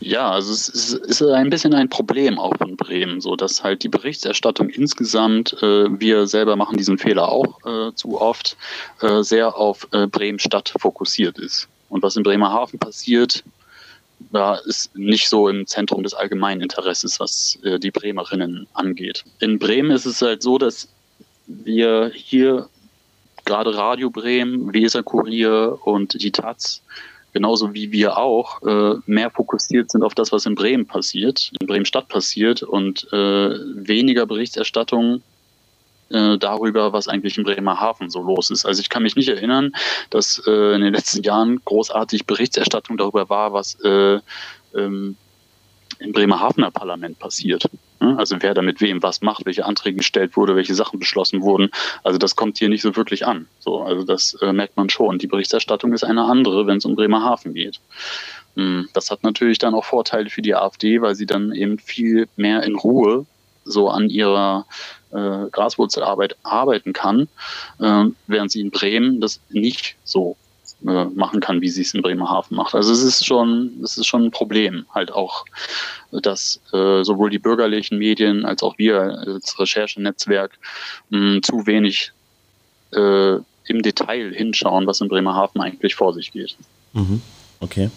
[0.00, 3.88] Ja, also es ist, ein bisschen ein Problem auch von Bremen, so dass halt die
[3.88, 8.56] Berichterstattung insgesamt, äh, wir selber machen diesen Fehler auch äh, zu oft,
[9.00, 11.68] äh, sehr auf äh, Bremen-Stadt fokussiert ist.
[11.88, 13.42] Und was in Bremerhaven passiert,
[14.32, 19.24] ja, ist nicht so im Zentrum des allgemeinen Interesses, was äh, die Bremerinnen angeht.
[19.40, 20.88] In Bremen ist es halt so, dass
[21.46, 22.68] wir hier
[23.46, 26.82] gerade Radio Bremen, Weser Kurier und die Taz
[27.36, 31.66] genauso wie wir auch, äh, mehr fokussiert sind auf das, was in Bremen passiert, in
[31.66, 35.20] Bremen-Stadt passiert und äh, weniger Berichterstattung
[36.08, 38.64] äh, darüber, was eigentlich in Bremerhaven so los ist.
[38.64, 39.72] Also ich kann mich nicht erinnern,
[40.08, 44.18] dass äh, in den letzten Jahren großartig Berichterstattung darüber war, was äh,
[44.74, 45.16] ähm,
[45.98, 47.68] im Bremerhavener Parlament passiert.
[47.98, 51.70] Also wer da mit wem was macht, welche Anträge gestellt wurde, welche Sachen beschlossen wurden.
[52.04, 53.48] Also das kommt hier nicht so wirklich an.
[53.58, 55.18] So, also das äh, merkt man schon.
[55.18, 57.80] Die Berichterstattung ist eine andere, wenn es um Bremerhaven geht.
[58.56, 62.28] Hm, das hat natürlich dann auch Vorteile für die AfD, weil sie dann eben viel
[62.36, 63.26] mehr in Ruhe
[63.64, 64.66] so an ihrer
[65.10, 67.28] äh, Graswurzelarbeit arbeiten kann,
[67.80, 70.36] äh, während sie in Bremen das nicht so
[70.86, 72.74] äh, machen kann, wie sie es in Bremerhaven macht.
[72.74, 75.44] Also es ist schon, es ist schon ein Problem, halt auch,
[76.12, 80.58] dass äh, sowohl die bürgerlichen Medien als auch wir als Recherchenetzwerk
[81.10, 82.12] mh, zu wenig
[82.92, 83.34] äh,
[83.68, 86.56] im Detail hinschauen, was in Bremerhaven eigentlich vor sich geht.
[86.92, 87.20] Mhm.
[87.58, 87.90] Okay.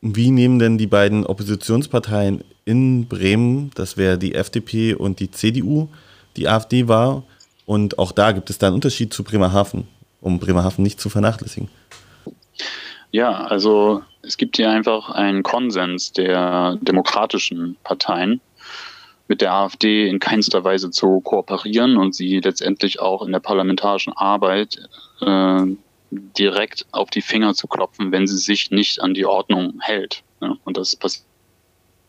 [0.00, 5.88] Wie nehmen denn die beiden Oppositionsparteien in Bremen, das wäre die FDP und die CDU,
[6.36, 7.24] die AfD war?
[7.66, 9.86] Und auch da gibt es da einen Unterschied zu Bremerhaven
[10.22, 11.68] um Bremerhaven nicht zu vernachlässigen.
[13.10, 18.40] Ja, also es gibt hier einfach einen Konsens der demokratischen Parteien,
[19.28, 24.12] mit der AfD in keinster Weise zu kooperieren und sie letztendlich auch in der parlamentarischen
[24.14, 24.78] Arbeit
[25.20, 25.64] äh,
[26.10, 30.22] direkt auf die Finger zu klopfen, wenn sie sich nicht an die Ordnung hält.
[30.40, 31.26] Ja, und das passiert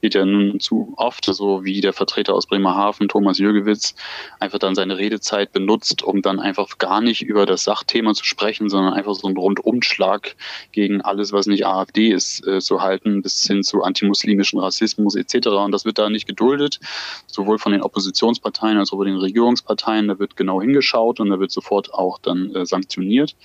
[0.04, 3.96] geht ja nun zu oft, so wie der Vertreter aus Bremerhaven, Thomas Jürgewitz,
[4.38, 8.68] einfach dann seine Redezeit benutzt, um dann einfach gar nicht über das Sachthema zu sprechen,
[8.68, 10.36] sondern einfach so einen Rundumschlag
[10.74, 15.48] gegen alles, was nicht AfD ist, äh, zu halten, bis hin zu antimuslimischen Rassismus etc.
[15.48, 16.82] Und das wird da nicht geduldet,
[17.28, 20.10] sowohl von den Oppositionsparteien als auch von den Regierungsparteien.
[20.10, 23.38] Da wird genau hingeschaut und da wird sofort auch dann äh, sanktioniert.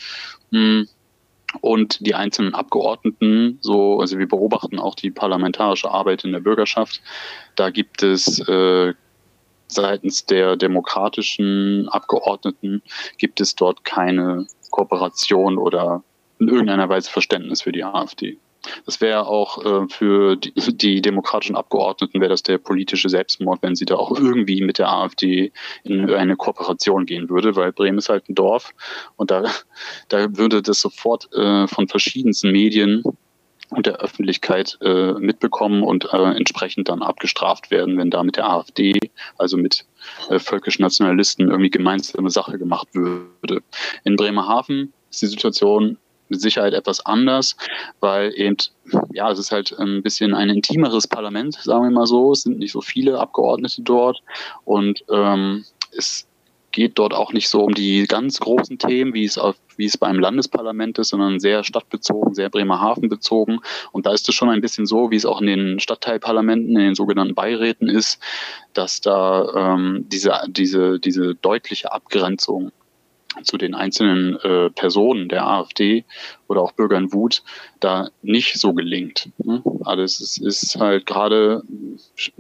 [0.51, 0.89] Hm
[1.61, 7.01] und die einzelnen Abgeordneten, so, also wir beobachten auch die parlamentarische Arbeit in der Bürgerschaft.
[7.57, 8.95] Da gibt es äh,
[9.69, 12.83] seitens der demokratischen Abgeordneten
[13.19, 16.03] gibt es dort keine Kooperation oder
[16.39, 18.39] in irgendeiner Weise Verständnis für die AfD.
[18.87, 23.77] Das wäre auch äh, für die, die, demokratischen Abgeordneten wäre das der politische Selbstmord, wenn
[23.77, 25.53] sie da auch irgendwie mit der AfD
[25.85, 28.75] in eine Kooperation gehen würde, weil Bremen ist halt ein Dorf
[29.17, 29.45] und da,
[30.09, 33.03] da würde das sofort äh, von verschiedensten Medien
[33.71, 38.49] und der Öffentlichkeit äh, mitbekommen und äh, entsprechend dann abgestraft werden, wenn da mit der
[38.49, 38.95] AfD,
[39.37, 39.85] also mit
[40.31, 43.63] äh, völkischen Nationalisten, irgendwie gemeinsame Sache gemacht würde.
[44.05, 45.99] In Bremerhaven ist die Situation
[46.29, 47.57] mit Sicherheit etwas anders,
[48.01, 48.57] weil eben,
[49.13, 52.33] ja, es ist halt ein bisschen ein intimeres Parlament, sagen wir mal so.
[52.33, 54.23] Es sind nicht so viele Abgeordnete dort
[54.65, 55.65] und ähm,
[55.97, 56.29] es
[56.73, 59.97] geht dort auch nicht so um die ganz großen Themen, wie es auf, wie es
[59.97, 63.61] beim Landesparlament ist, sondern sehr stadtbezogen, sehr Bremerhaven bezogen.
[63.93, 66.85] Und da ist es schon ein bisschen so, wie es auch in den Stadtteilparlamenten, in
[66.85, 68.21] den sogenannten Beiräten ist,
[68.75, 72.71] dass da ähm, diese, diese, diese deutliche Abgrenzung
[73.43, 76.05] zu den einzelnen äh, Personen der AfD
[76.49, 77.43] oder auch Bürgern Wut
[77.81, 79.31] da nicht so gelingt.
[79.39, 79.63] Ne?
[79.85, 81.63] Also es ist, halt gerade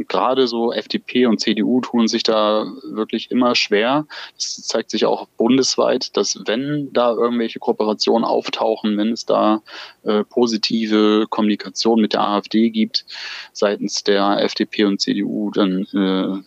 [0.09, 4.07] gerade so FDP und CDU tun sich da wirklich immer schwer.
[4.34, 9.62] Das zeigt sich auch bundesweit, dass wenn da irgendwelche Kooperationen auftauchen, wenn es da
[10.05, 13.05] äh, positive Kommunikation mit der AfD gibt
[13.53, 16.42] seitens der FDP und CDU, dann äh,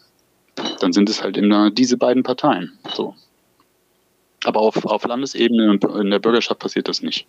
[0.80, 2.78] dann sind es halt immer diese beiden Parteien.
[2.94, 3.16] So.
[4.46, 7.28] Aber auf, auf Landesebene in der Bürgerschaft passiert das nicht.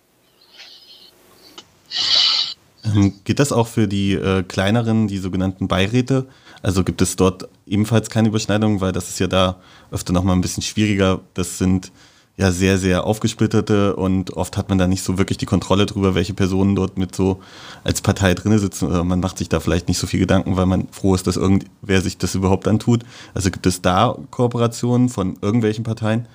[2.83, 6.25] Ähm, geht das auch für die äh, kleineren, die sogenannten Beiräte?
[6.61, 9.57] Also gibt es dort ebenfalls keine Überschneidung, weil das ist ja da
[9.91, 11.21] öfter nochmal ein bisschen schwieriger.
[11.33, 11.91] Das sind
[12.35, 16.15] ja sehr, sehr aufgesplitterte und oft hat man da nicht so wirklich die Kontrolle darüber,
[16.15, 17.41] welche Personen dort mit so
[17.83, 18.87] als Partei drin sitzen.
[18.87, 21.37] Oder man macht sich da vielleicht nicht so viel Gedanken, weil man froh ist, dass
[21.37, 23.03] irgendwer sich das überhaupt antut.
[23.33, 26.27] Also gibt es da Kooperationen von irgendwelchen Parteien?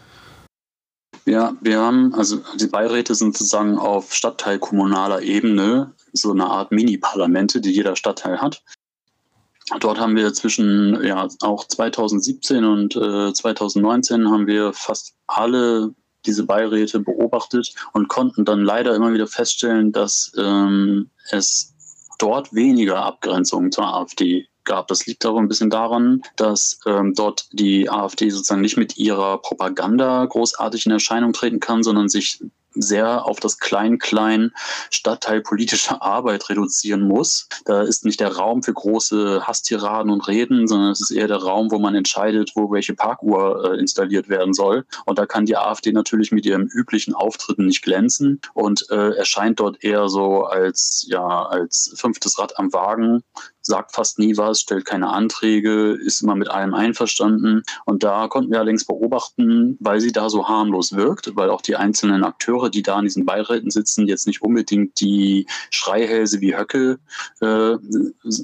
[1.28, 7.60] Ja, wir haben, also die Beiräte sind sozusagen auf Stadtteilkommunaler Ebene so eine Art Mini-Parlamente,
[7.60, 8.62] die jeder Stadtteil hat.
[9.80, 16.44] Dort haben wir zwischen ja auch 2017 und äh, 2019 haben wir fast alle diese
[16.44, 21.74] Beiräte beobachtet und konnten dann leider immer wieder feststellen, dass ähm, es
[22.18, 24.86] dort weniger Abgrenzungen zur AfD gab.
[24.86, 29.38] Das liegt auch ein bisschen daran, dass ähm, dort die AfD sozusagen nicht mit ihrer
[29.38, 32.38] Propaganda großartig in Erscheinung treten kann, sondern sich
[32.74, 34.52] sehr auf das Klein-Klein
[34.90, 37.48] stadtteilpolitische Arbeit reduzieren muss.
[37.64, 41.38] Da ist nicht der Raum für große Hasstiraden und Reden, sondern es ist eher der
[41.38, 44.84] Raum, wo man entscheidet, wo welche Parkuhr äh, installiert werden soll.
[45.06, 49.60] Und da kann die AfD natürlich mit ihrem üblichen Auftritten nicht glänzen und äh, erscheint
[49.60, 53.22] dort eher so als, ja, als fünftes Rad am Wagen
[53.68, 57.62] sagt fast nie was, stellt keine Anträge, ist immer mit allem einverstanden.
[57.84, 61.76] Und da konnten wir allerdings beobachten, weil sie da so harmlos wirkt, weil auch die
[61.76, 66.98] einzelnen Akteure, die da in diesen Beiräten sitzen, jetzt nicht unbedingt die Schreihälse wie Höcke
[67.40, 67.76] äh,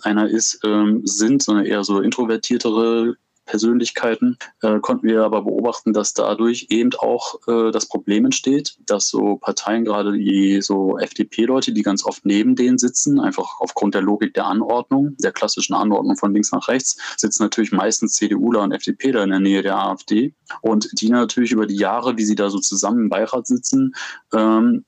[0.03, 6.15] einer ist, äh, sind, sondern eher so introvertiertere Persönlichkeiten, äh, konnten wir aber beobachten, dass
[6.15, 11.83] dadurch eben auch äh, das Problem entsteht, dass so Parteien, gerade die so FDP-Leute, die
[11.83, 16.33] ganz oft neben denen sitzen, einfach aufgrund der Logik der Anordnung, der klassischen Anordnung von
[16.33, 20.35] links nach rechts, sitzen natürlich meistens CDUler und FDPler in der Nähe der AfD.
[20.63, 23.95] Und die natürlich über die Jahre, wie sie da so zusammen im Beirat sitzen,
[24.33, 24.85] ähm,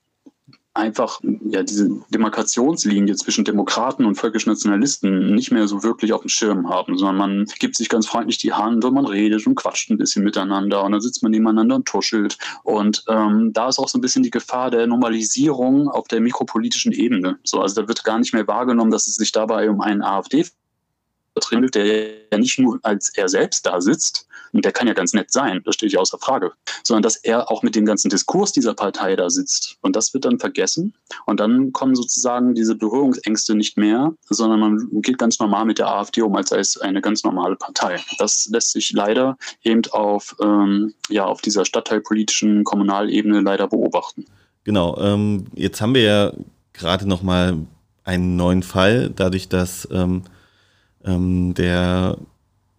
[0.77, 6.68] einfach ja diese Demarkationslinie zwischen Demokraten und völkisch-nationalisten nicht mehr so wirklich auf dem Schirm
[6.68, 9.99] haben, sondern man gibt sich ganz freundlich die Hand und man redet und quatscht ein
[9.99, 12.39] bisschen miteinander und dann sitzt man nebeneinander und tuschelt.
[12.62, 16.93] Und ähm, da ist auch so ein bisschen die Gefahr der Normalisierung auf der mikropolitischen
[16.93, 17.39] Ebene.
[17.45, 20.47] So, also da wird gar nicht mehr wahrgenommen, dass es sich dabei um einen AfD
[21.51, 25.12] handelt, der ja nicht nur als er selbst da sitzt, und der kann ja ganz
[25.12, 28.53] nett sein, das steht ja außer Frage, sondern dass er auch mit dem ganzen Diskurs
[28.53, 29.76] dieser Partei da sitzt.
[29.82, 30.95] Und das wird dann vergessen.
[31.26, 35.89] Und dann kommen sozusagen diese Berührungsängste nicht mehr, sondern man geht ganz normal mit der
[35.89, 38.01] AfD um, als sei es eine ganz normale Partei.
[38.18, 44.24] Das lässt sich leider eben auf, ähm, ja, auf dieser stadtteilpolitischen Kommunalebene leider beobachten.
[44.64, 46.32] Genau, ähm, jetzt haben wir ja
[46.72, 47.59] gerade noch mal
[48.05, 50.22] einen neuen Fall, dadurch, dass ähm,
[51.07, 52.19] ähm, der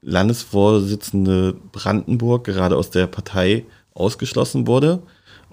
[0.01, 5.01] Landesvorsitzende Brandenburg gerade aus der Partei ausgeschlossen wurde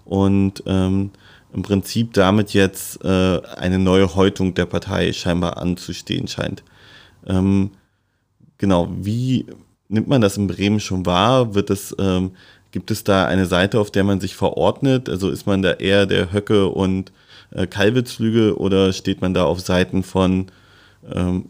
[0.05, 1.11] und ähm,
[1.53, 6.62] im Prinzip damit jetzt äh, eine neue Häutung der Partei scheinbar anzustehen scheint.
[7.27, 7.70] Ähm,
[8.59, 9.47] genau, wie
[9.89, 11.55] nimmt man das in Bremen schon wahr?
[11.55, 12.33] Wird es, ähm,
[12.72, 15.09] gibt es da eine Seite, auf der man sich verordnet?
[15.09, 17.12] Also ist man da eher der Höcke und
[17.51, 20.47] äh, Kalwitzflügel oder steht man da auf Seiten von
[21.12, 21.47] ähm,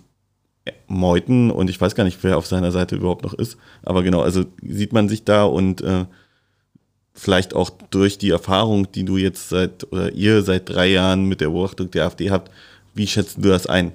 [0.87, 3.59] Meuten und ich weiß gar nicht, wer auf seiner Seite überhaupt noch ist.
[3.83, 6.07] Aber genau, also sieht man sich da und äh,
[7.13, 11.41] vielleicht auch durch die Erfahrung, die du jetzt seit oder ihr seit drei Jahren mit
[11.41, 12.51] der Beobachtung der AfD habt,
[12.95, 13.93] wie schätzt du das ein?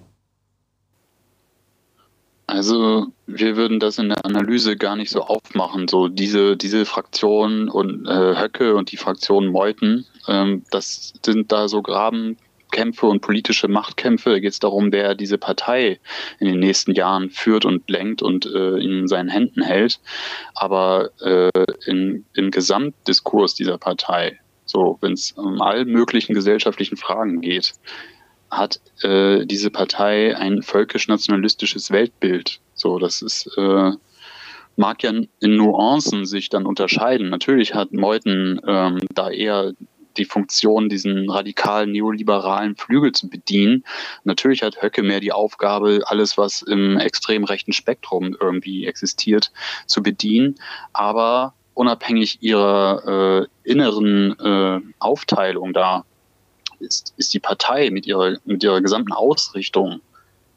[2.47, 5.87] Also wir würden das in der Analyse gar nicht so aufmachen.
[5.87, 11.67] So diese, diese Fraktion und äh, Höcke und die Fraktion Meuten, ähm, das sind da
[11.67, 12.37] so Graben,
[12.71, 14.31] Kämpfe und politische Machtkämpfe.
[14.31, 15.99] Da geht es darum, wer diese Partei
[16.39, 19.99] in den nächsten Jahren führt und lenkt und äh, in seinen Händen hält.
[20.53, 21.49] Aber äh,
[21.85, 27.73] in, im Gesamtdiskurs dieser Partei, so wenn es um all möglichen gesellschaftlichen Fragen geht,
[28.51, 32.59] hat äh, diese Partei ein völkisch-nationalistisches Weltbild.
[32.73, 33.91] So, das ist äh,
[34.79, 37.29] mag ja in Nuancen sich dann unterscheiden.
[37.29, 39.73] Natürlich hat Meuthen ähm, da eher
[40.19, 43.83] die Funktion, diesen radikalen neoliberalen Flügel zu bedienen.
[44.23, 49.51] Natürlich hat Höcke mehr die Aufgabe, alles, was im extrem rechten Spektrum irgendwie existiert,
[49.87, 50.55] zu bedienen.
[50.93, 56.03] Aber unabhängig ihrer äh, inneren äh, Aufteilung da
[56.79, 60.01] ist, ist die Partei mit ihrer, mit ihrer gesamten Ausrichtung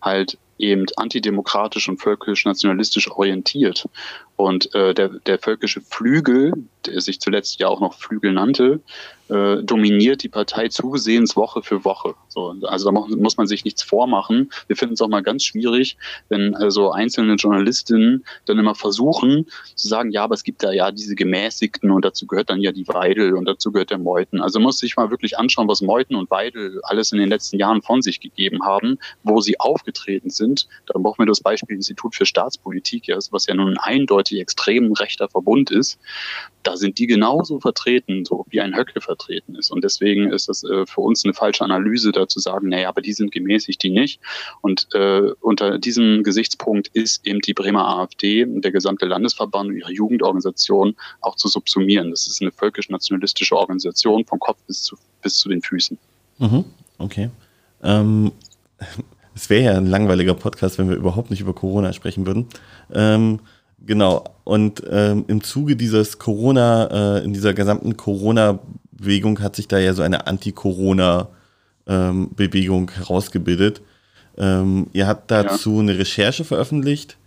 [0.00, 3.88] halt eben antidemokratisch und völkisch-nationalistisch orientiert.
[4.36, 6.52] Und äh, der, der völkische Flügel,
[6.86, 8.80] der sich zuletzt ja auch noch Flügel nannte,
[9.32, 12.14] äh, dominiert die Partei zusehends Woche für Woche.
[12.28, 14.50] So, also da muss man sich nichts vormachen.
[14.66, 15.96] Wir finden es auch mal ganz schwierig,
[16.28, 20.90] wenn also einzelne Journalistinnen dann immer versuchen zu sagen, ja, aber es gibt da ja
[20.90, 24.42] diese Gemäßigten und dazu gehört dann ja die Weidel und dazu gehört der Meuthen.
[24.42, 27.80] Also muss sich mal wirklich anschauen, was Meuthen und Weidel alles in den letzten Jahren
[27.80, 30.68] von sich gegeben haben, wo sie aufgetreten sind.
[30.86, 35.70] Da brauchen wir das Beispiel Institut für Staatspolitik, was ja nun eindeutig extrem rechter Verbund
[35.70, 35.98] ist.
[36.62, 39.70] Da sind die genauso vertreten, so wie ein Höcke vertreten vertreten ist.
[39.70, 43.00] Und deswegen ist das äh, für uns eine falsche Analyse, da zu sagen, naja, aber
[43.00, 44.20] die sind gemäßigt, die nicht.
[44.60, 49.92] Und äh, unter diesem Gesichtspunkt ist eben die Bremer AfD, der gesamte Landesverband und ihre
[49.92, 52.10] Jugendorganisation auch zu subsumieren.
[52.10, 55.98] Das ist eine völkisch-nationalistische Organisation vom Kopf bis zu, bis zu den Füßen.
[56.38, 56.64] Mhm,
[56.98, 57.30] okay.
[57.82, 58.32] Ähm,
[59.34, 62.46] es wäre ja ein langweiliger Podcast, wenn wir überhaupt nicht über Corona sprechen würden.
[62.92, 63.40] Ähm,
[63.84, 64.24] genau.
[64.44, 68.58] Und ähm, im Zuge dieses Corona, äh, in dieser gesamten Corona
[69.02, 73.80] Bewegung hat sich da ja so eine Anti-Corona-Bewegung ähm, herausgebildet.
[74.38, 75.80] Ähm, ihr habt dazu ja.
[75.80, 77.18] eine Recherche veröffentlicht.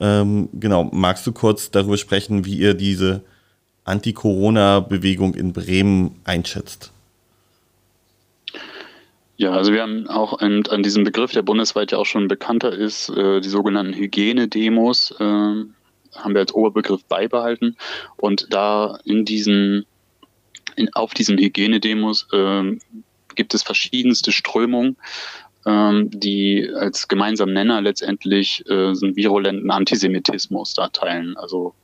[0.00, 3.22] Ähm, genau, magst du kurz darüber sprechen, wie ihr diese
[3.84, 6.92] Anti-Corona-Bewegung in Bremen einschätzt?
[9.36, 12.72] Ja, also wir haben auch an, an diesem Begriff, der bundesweit ja auch schon bekannter
[12.72, 17.76] ist, äh, die sogenannten Hygienedemos, äh, haben wir als Oberbegriff beibehalten.
[18.16, 19.86] Und da in diesen
[20.78, 22.78] in, auf diesen Hygienedemos äh,
[23.34, 24.96] gibt es verschiedenste Strömungen.
[25.66, 31.36] ähm, die als gemeinsamen Nenner letztendlich äh, so einen virulenten Antisemitismus da teilen.
[31.36, 31.74] Also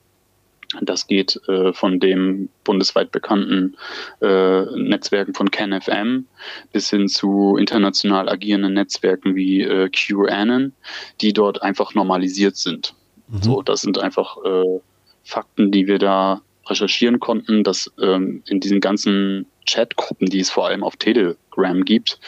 [0.81, 3.77] das geht äh, von dem bundesweit bekannten
[4.21, 6.27] äh, Netzwerken von CanFM
[6.73, 10.73] bis hin zu international agierenden Netzwerken wie äh, QAnon,
[11.21, 12.95] die dort einfach normalisiert sind.
[13.29, 13.43] Mhm.
[13.43, 14.81] So, das sind einfach äh,
[15.23, 20.67] Fakten, die wir da recherchieren konnten, dass ähm, in diesen ganzen Chatgruppen, die es vor
[20.67, 22.19] allem auf Telegram gibt,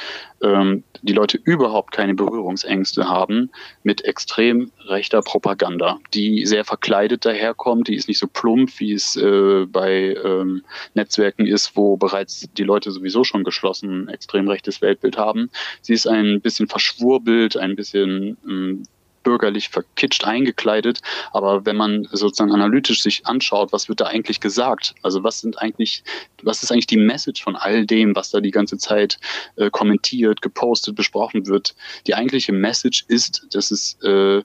[0.43, 3.51] ähm, die Leute überhaupt keine Berührungsängste haben
[3.82, 9.16] mit extrem rechter Propaganda, die sehr verkleidet daherkommt, die ist nicht so plump, wie es
[9.16, 10.62] äh, bei ähm,
[10.95, 15.51] Netzwerken ist, wo bereits die Leute sowieso schon geschlossen extrem rechtes Weltbild haben.
[15.82, 18.82] Sie ist ein bisschen verschwurbelt, ein bisschen ähm,
[19.27, 21.01] bürgerlich verkitscht eingekleidet.
[21.33, 24.95] Aber wenn man sozusagen analytisch sich anschaut, was wird da eigentlich gesagt?
[25.03, 26.05] Also was sind eigentlich,
[26.45, 29.18] was ist eigentlich die Message von all dem, was da die ganze Zeit
[29.57, 31.74] äh, kommentiert, gepostet, besprochen wird?
[32.07, 34.43] Die eigentliche Message ist, dass es äh,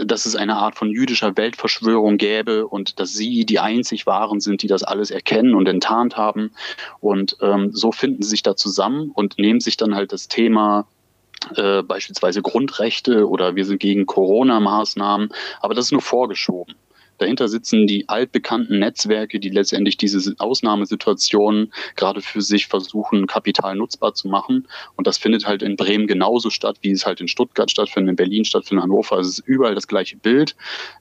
[0.00, 4.62] dass es eine Art von jüdischer Weltverschwörung gäbe und dass sie die einzig Wahren sind,
[4.62, 6.52] die das alles erkennen und enttarnt haben.
[7.00, 10.86] Und ähm, so finden sie sich da zusammen und nehmen sich dann halt das Thema
[11.56, 15.30] äh, beispielsweise Grundrechte oder wir sind gegen Corona-Maßnahmen,
[15.60, 16.74] aber das ist nur vorgeschoben.
[17.18, 24.14] Dahinter sitzen die altbekannten Netzwerke, die letztendlich diese Ausnahmesituationen gerade für sich versuchen, kapital nutzbar
[24.14, 24.66] zu machen.
[24.96, 28.16] Und das findet halt in Bremen genauso statt, wie es halt in Stuttgart stattfindet, in
[28.16, 29.18] Berlin stattfindet, in Hannover.
[29.18, 30.56] Es ist überall das gleiche Bild.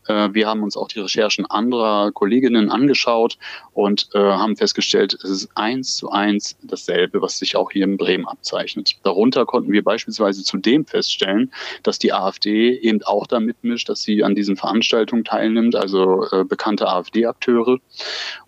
[0.07, 3.37] Äh, wir haben uns auch die Recherchen anderer Kolleginnen angeschaut
[3.73, 7.97] und äh, haben festgestellt, es ist eins zu eins dasselbe, was sich auch hier in
[7.97, 8.95] Bremen abzeichnet.
[9.03, 11.51] Darunter konnten wir beispielsweise zudem feststellen,
[11.83, 15.75] dass die AfD eben auch damit mischt, dass sie an diesen Veranstaltungen teilnimmt.
[15.75, 17.79] Also äh, bekannte AfD-Akteure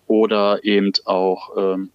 [0.06, 1.90] oder eben auch ähm,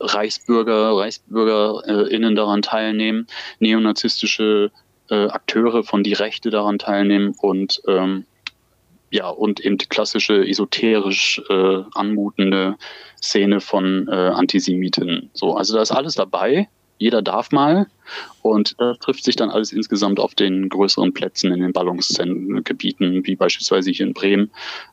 [0.00, 3.26] Reichsbürger, ReichsbürgerInnen daran teilnehmen,
[3.60, 4.70] neonazistische
[5.10, 8.26] äh, Akteure von die Rechte daran teilnehmen und ähm,
[9.10, 12.76] ja, und eben die klassische esoterisch äh, anmutende
[13.22, 15.30] Szene von äh, Antisemiten.
[15.32, 16.68] So, also da ist alles dabei
[16.98, 17.86] jeder darf mal.
[18.42, 23.34] Und das trifft sich dann alles insgesamt auf den größeren Plätzen in den Ballungsgebieten, wie
[23.34, 24.50] beispielsweise hier in Bremen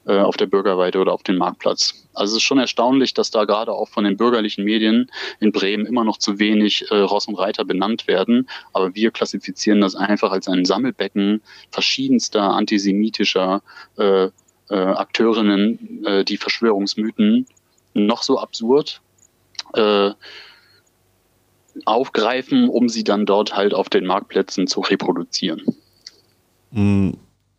[0.08, 2.08] äh, auf der Bürgerweide oder auf dem Marktplatz.
[2.14, 5.86] Also es ist schon erstaunlich, dass da gerade auch von den bürgerlichen Medien in Bremen
[5.86, 8.50] immer noch zu wenig äh, Ross und Reiter benannt werden.
[8.74, 13.62] Aber wir klassifizieren das einfach als ein Sammelbecken verschiedenster antisemitischer
[13.98, 14.30] äh,
[14.70, 17.46] Akteurinnen, die Verschwörungsmythen
[17.94, 19.02] noch so absurd
[21.86, 25.62] aufgreifen, um sie dann dort halt auf den Marktplätzen zu reproduzieren.
[26.72, 27.12] Mm,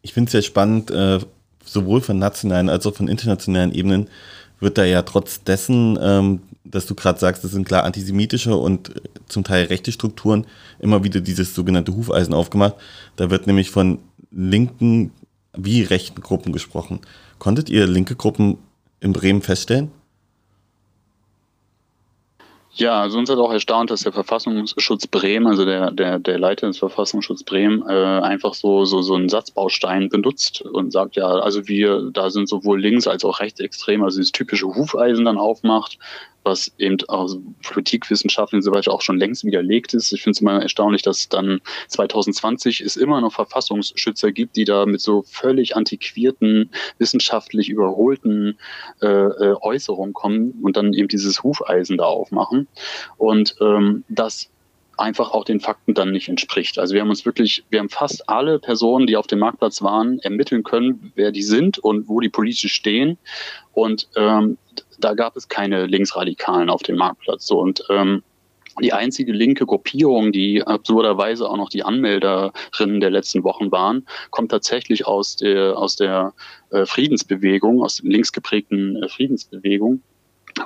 [0.02, 1.18] ich finde es sehr spannend, äh,
[1.64, 4.08] sowohl von nationalen als auch von internationalen Ebenen
[4.60, 8.92] wird da ja trotz dessen, ähm, dass du gerade sagst, das sind klar antisemitische und
[9.28, 10.46] zum Teil rechte Strukturen,
[10.78, 12.74] immer wieder dieses sogenannte Hufeisen aufgemacht.
[13.16, 13.98] Da wird nämlich von
[14.30, 15.12] linken
[15.56, 17.00] wie rechten Gruppen gesprochen.
[17.38, 18.58] Konntet ihr linke Gruppen
[19.00, 19.90] in Bremen feststellen?
[22.77, 26.66] Ja, also uns hat auch erstaunt, dass der Verfassungsschutz Bremen, also der, der, der Leiter
[26.66, 31.68] des Verfassungsschutzes Bremen, äh, einfach so, so, so einen Satzbaustein benutzt und sagt, ja, also
[31.68, 35.99] wir, da sind sowohl links als auch rechtsextrem, also dieses typische Hufeisen dann aufmacht,
[36.45, 40.12] was eben aus Politikwissenschaften und so weiter auch schon längst widerlegt ist.
[40.12, 44.86] Ich finde es immer erstaunlich, dass dann 2020 es immer noch Verfassungsschützer gibt, die da
[44.86, 48.59] mit so völlig antiquierten, wissenschaftlich überholten
[49.01, 52.68] äh, äh Äußerungen kommen und dann eben dieses Hufeisen da aufmachen.
[53.16, 54.51] Und ähm, das
[54.99, 56.78] einfach auch den Fakten dann nicht entspricht.
[56.78, 60.18] Also wir haben uns wirklich, wir haben fast alle Personen, die auf dem Marktplatz waren,
[60.20, 63.18] ermitteln können, wer die sind und wo die politisch stehen.
[63.72, 64.59] Und ähm,
[64.99, 67.47] da gab es keine Linksradikalen auf dem Marktplatz.
[67.47, 68.22] So, und ähm,
[68.82, 74.51] die einzige linke Gruppierung, die absurderweise auch noch die Anmelderinnen der letzten Wochen waren, kommt
[74.51, 76.34] tatsächlich aus der, aus der
[76.70, 80.03] äh, Friedensbewegung, aus der linksgeprägten äh, Friedensbewegung.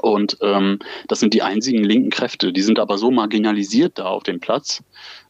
[0.03, 2.53] Und ähm, das sind die einzigen linken Kräfte.
[2.53, 4.82] Die sind aber so marginalisiert da auf dem Platz,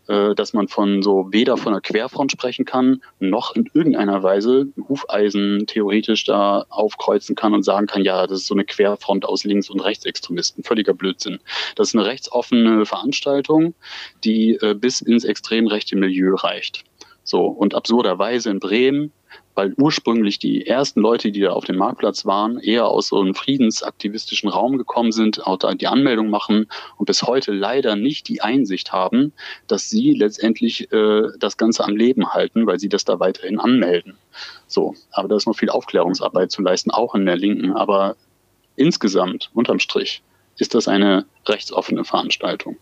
[0.08, 4.68] äh, dass man von so weder von einer Querfront sprechen kann, noch in irgendeiner Weise
[4.88, 9.44] Hufeisen theoretisch da aufkreuzen kann und sagen kann, ja, das ist so eine Querfront aus
[9.44, 10.64] Links- und Rechtsextremisten.
[10.64, 11.38] Völliger Blödsinn.
[11.76, 13.74] Das ist eine rechtsoffene Veranstaltung,
[14.24, 16.84] die äh, bis ins extrem rechte Milieu reicht.
[17.28, 19.12] So, und absurderweise in Bremen
[19.58, 23.34] weil ursprünglich die ersten Leute, die da auf dem Marktplatz waren, eher aus so einem
[23.34, 28.40] friedensaktivistischen Raum gekommen sind, auch da die Anmeldung machen und bis heute leider nicht die
[28.40, 29.32] Einsicht haben,
[29.66, 34.16] dass sie letztendlich äh, das Ganze am Leben halten, weil sie das da weiterhin anmelden.
[34.68, 37.72] So, aber da ist noch viel Aufklärungsarbeit zu leisten, auch in der Linken.
[37.72, 38.14] Aber
[38.76, 40.22] insgesamt, unterm Strich,
[40.58, 42.76] ist das eine rechtsoffene Veranstaltung.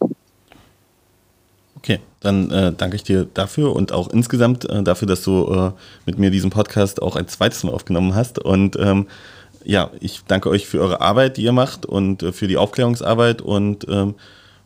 [1.87, 5.71] Okay, dann äh, danke ich dir dafür und auch insgesamt äh, dafür, dass du äh,
[6.05, 8.41] mit mir diesen Podcast auch ein zweites Mal aufgenommen hast.
[8.41, 9.07] Und ähm,
[9.63, 13.41] ja, ich danke euch für eure Arbeit, die ihr macht und äh, für die Aufklärungsarbeit
[13.41, 14.17] und ähm,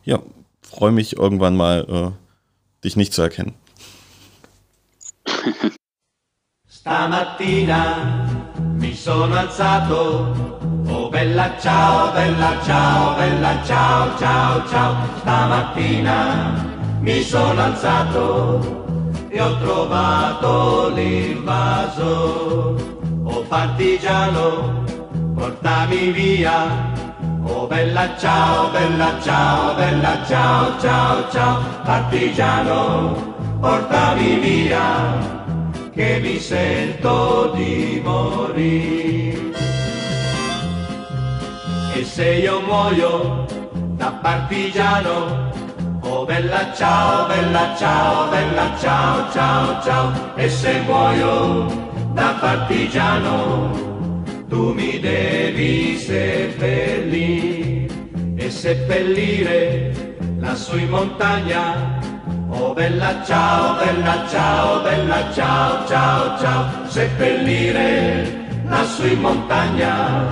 [0.03, 0.17] ja,
[0.63, 3.53] freue mich irgendwann mal, äh, dich nicht zu erkennen.
[6.67, 8.49] Stamattina
[8.79, 10.25] mi sono alzato,
[10.87, 14.95] oh bella ciao, bella ciao, bella ciao, ciao, ciao.
[15.19, 16.70] Stamattina
[17.01, 22.75] mi sono alzato e ho trovato l'invaso,
[23.23, 24.83] oh partigiano,
[25.33, 26.89] portami via.
[27.43, 35.39] Oh bella ciao, bella ciao, bella ciao, ciao, ciao, partigiano, portami via
[35.91, 39.39] che mi sento di morire.
[41.95, 43.45] E se io muoio
[43.95, 45.50] da partigiano,
[46.11, 51.67] oh bella ciao, bella ciao, bella ciao, ciao, ciao, e se muoio
[52.13, 53.71] da partigiano,
[54.49, 57.69] tu mi devi seppellire.
[58.35, 61.99] E seppellire lassù in montagna.
[62.49, 70.27] Oh bella ciao, bella ciao, bella ciao, ciao, ciao, seppellire lassù in montagna,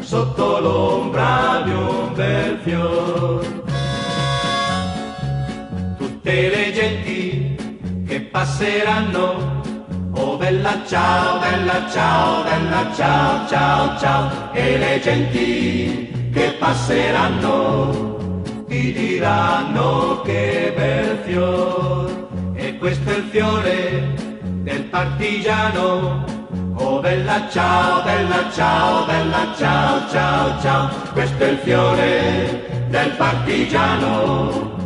[0.00, 3.65] sotto l'ombra di un bel fior.
[6.26, 7.56] Tutte le genti
[8.04, 9.62] che passeranno,
[10.10, 18.92] oh bella ciao, bella ciao, bella ciao, ciao, ciao, e le genti che passeranno ti
[18.92, 22.28] diranno che bel fior.
[22.54, 24.14] E questo è il fiore
[24.64, 26.24] del partigiano.
[26.74, 30.88] Oh bella ciao bella ciao bella ciao ciao ciao.
[31.12, 34.85] Questo è il fiore del partigiano